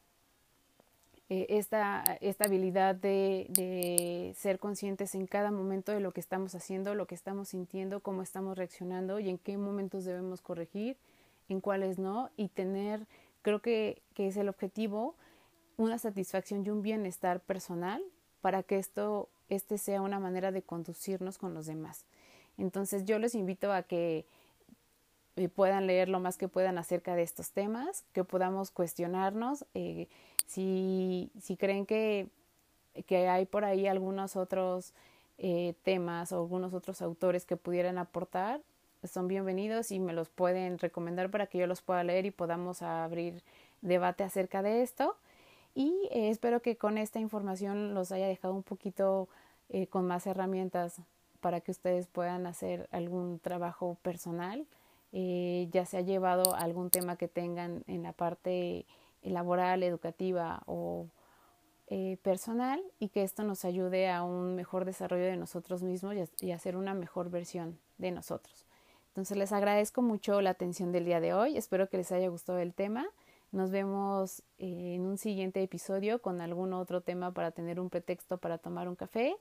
eh, 1.28 1.46
esta, 1.50 2.04
habilidad 2.38 2.94
de, 2.94 3.46
de, 3.50 4.32
ser 4.36 4.58
conscientes 4.58 5.14
en 5.14 5.26
cada 5.26 5.50
momento 5.50 5.92
de 5.92 6.00
lo 6.00 6.12
que 6.12 6.20
estamos 6.20 6.54
haciendo, 6.54 6.94
lo 6.94 7.06
que 7.06 7.14
estamos 7.14 7.48
sintiendo, 7.48 8.00
cómo 8.00 8.22
estamos 8.22 8.56
reaccionando 8.56 9.20
y 9.20 9.28
en 9.28 9.38
qué 9.38 9.58
momentos 9.58 10.04
debemos 10.04 10.40
corregir, 10.40 10.96
en 11.48 11.60
cuáles 11.60 11.98
no, 11.98 12.30
y 12.36 12.48
tener, 12.48 13.06
creo 13.42 13.60
que, 13.60 14.02
que 14.14 14.28
es 14.28 14.36
el 14.36 14.48
objetivo, 14.48 15.14
una 15.76 15.98
satisfacción 15.98 16.64
y 16.64 16.70
un 16.70 16.82
bienestar 16.82 17.40
personal 17.40 18.02
para 18.40 18.62
que 18.62 18.78
esto 18.78 19.28
este 19.48 19.78
sea 19.78 20.02
una 20.02 20.18
manera 20.18 20.52
de 20.52 20.62
conducirnos 20.62 21.38
con 21.38 21.54
los 21.54 21.66
demás. 21.66 22.04
Entonces 22.58 23.04
yo 23.04 23.18
les 23.18 23.34
invito 23.34 23.72
a 23.72 23.82
que 23.82 24.26
eh, 25.36 25.48
puedan 25.48 25.86
leer 25.86 26.08
lo 26.08 26.20
más 26.20 26.36
que 26.36 26.48
puedan 26.48 26.78
acerca 26.78 27.14
de 27.14 27.22
estos 27.22 27.52
temas, 27.52 28.04
que 28.12 28.24
podamos 28.24 28.70
cuestionarnos 28.70 29.64
eh, 29.74 30.08
si, 30.46 31.30
si 31.40 31.56
creen 31.56 31.86
que, 31.86 32.28
que 33.06 33.28
hay 33.28 33.46
por 33.46 33.64
ahí 33.64 33.86
algunos 33.86 34.36
otros 34.36 34.92
eh, 35.38 35.74
temas 35.84 36.32
o 36.32 36.36
algunos 36.36 36.74
otros 36.74 37.00
autores 37.00 37.44
que 37.46 37.56
pudieran 37.56 37.98
aportar, 37.98 38.60
son 39.04 39.28
bienvenidos 39.28 39.92
y 39.92 40.00
me 40.00 40.12
los 40.12 40.28
pueden 40.28 40.78
recomendar 40.78 41.30
para 41.30 41.46
que 41.46 41.58
yo 41.58 41.66
los 41.66 41.82
pueda 41.82 42.02
leer 42.04 42.26
y 42.26 42.30
podamos 42.30 42.82
abrir 42.82 43.42
debate 43.80 44.24
acerca 44.24 44.62
de 44.62 44.82
esto. 44.82 45.16
Y 45.74 46.08
espero 46.10 46.60
que 46.60 46.76
con 46.76 46.98
esta 46.98 47.20
información 47.20 47.94
los 47.94 48.10
haya 48.10 48.26
dejado 48.26 48.54
un 48.54 48.62
poquito 48.62 49.28
con 49.90 50.06
más 50.06 50.26
herramientas 50.26 51.00
para 51.40 51.60
que 51.60 51.70
ustedes 51.70 52.06
puedan 52.06 52.46
hacer 52.46 52.88
algún 52.90 53.38
trabajo 53.38 53.96
personal, 54.02 54.66
eh, 55.12 55.68
ya 55.72 55.86
se 55.86 55.96
ha 55.96 56.02
llevado 56.02 56.54
algún 56.54 56.90
tema 56.90 57.16
que 57.16 57.28
tengan 57.28 57.82
en 57.86 58.02
la 58.02 58.12
parte 58.12 58.86
laboral, 59.22 59.82
educativa 59.82 60.62
o 60.66 61.06
eh, 61.88 62.18
personal 62.22 62.82
y 62.98 63.08
que 63.08 63.22
esto 63.22 63.42
nos 63.44 63.64
ayude 63.64 64.10
a 64.10 64.22
un 64.22 64.54
mejor 64.54 64.84
desarrollo 64.84 65.24
de 65.24 65.36
nosotros 65.36 65.82
mismos 65.82 66.14
y 66.40 66.52
a, 66.52 66.58
ser 66.58 66.76
una 66.76 66.94
mejor 66.94 67.30
versión 67.30 67.78
de 67.96 68.10
nosotros. 68.10 68.66
Entonces 69.18 69.36
les 69.36 69.50
agradezco 69.50 70.00
mucho 70.00 70.40
la 70.40 70.50
atención 70.50 70.92
del 70.92 71.04
día 71.04 71.18
de 71.18 71.34
hoy, 71.34 71.56
espero 71.56 71.88
que 71.88 71.96
les 71.96 72.12
haya 72.12 72.28
gustado 72.28 72.60
el 72.60 72.72
tema. 72.72 73.04
Nos 73.50 73.72
vemos 73.72 74.44
eh, 74.58 74.94
en 74.94 75.06
un 75.06 75.18
siguiente 75.18 75.60
episodio 75.60 76.22
con 76.22 76.40
algún 76.40 76.72
otro 76.72 77.00
tema 77.00 77.32
para 77.32 77.50
tener 77.50 77.80
un 77.80 77.90
pretexto 77.90 78.38
para 78.38 78.58
tomar 78.58 78.88
un 78.88 78.94
café. 78.94 79.34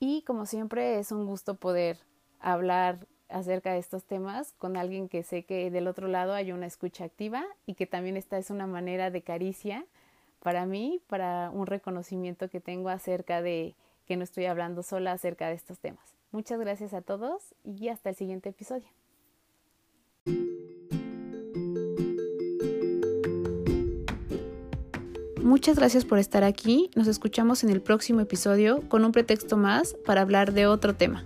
Y 0.00 0.22
como 0.22 0.46
siempre 0.46 0.98
es 0.98 1.12
un 1.12 1.26
gusto 1.26 1.56
poder 1.56 1.98
hablar 2.40 3.06
acerca 3.28 3.74
de 3.74 3.80
estos 3.80 4.02
temas 4.02 4.54
con 4.56 4.78
alguien 4.78 5.10
que 5.10 5.22
sé 5.22 5.42
que 5.42 5.70
del 5.70 5.88
otro 5.88 6.08
lado 6.08 6.32
hay 6.32 6.50
una 6.52 6.64
escucha 6.64 7.04
activa 7.04 7.44
y 7.66 7.74
que 7.74 7.86
también 7.86 8.16
esta 8.16 8.38
es 8.38 8.48
una 8.48 8.66
manera 8.66 9.10
de 9.10 9.20
caricia 9.20 9.84
para 10.42 10.64
mí, 10.64 11.02
para 11.06 11.50
un 11.50 11.66
reconocimiento 11.66 12.48
que 12.48 12.60
tengo 12.60 12.88
acerca 12.88 13.42
de 13.42 13.74
que 14.06 14.16
no 14.16 14.24
estoy 14.24 14.46
hablando 14.46 14.82
sola 14.82 15.12
acerca 15.12 15.48
de 15.48 15.54
estos 15.54 15.80
temas. 15.80 16.15
Muchas 16.30 16.58
gracias 16.58 16.92
a 16.94 17.02
todos 17.02 17.54
y 17.64 17.88
hasta 17.88 18.10
el 18.10 18.16
siguiente 18.16 18.50
episodio. 18.50 18.88
Muchas 25.42 25.76
gracias 25.76 26.04
por 26.04 26.18
estar 26.18 26.42
aquí. 26.42 26.90
Nos 26.96 27.06
escuchamos 27.06 27.62
en 27.62 27.70
el 27.70 27.80
próximo 27.80 28.20
episodio 28.20 28.80
con 28.88 29.04
un 29.04 29.12
pretexto 29.12 29.56
más 29.56 29.94
para 30.04 30.22
hablar 30.22 30.52
de 30.52 30.66
otro 30.66 30.96
tema. 30.96 31.24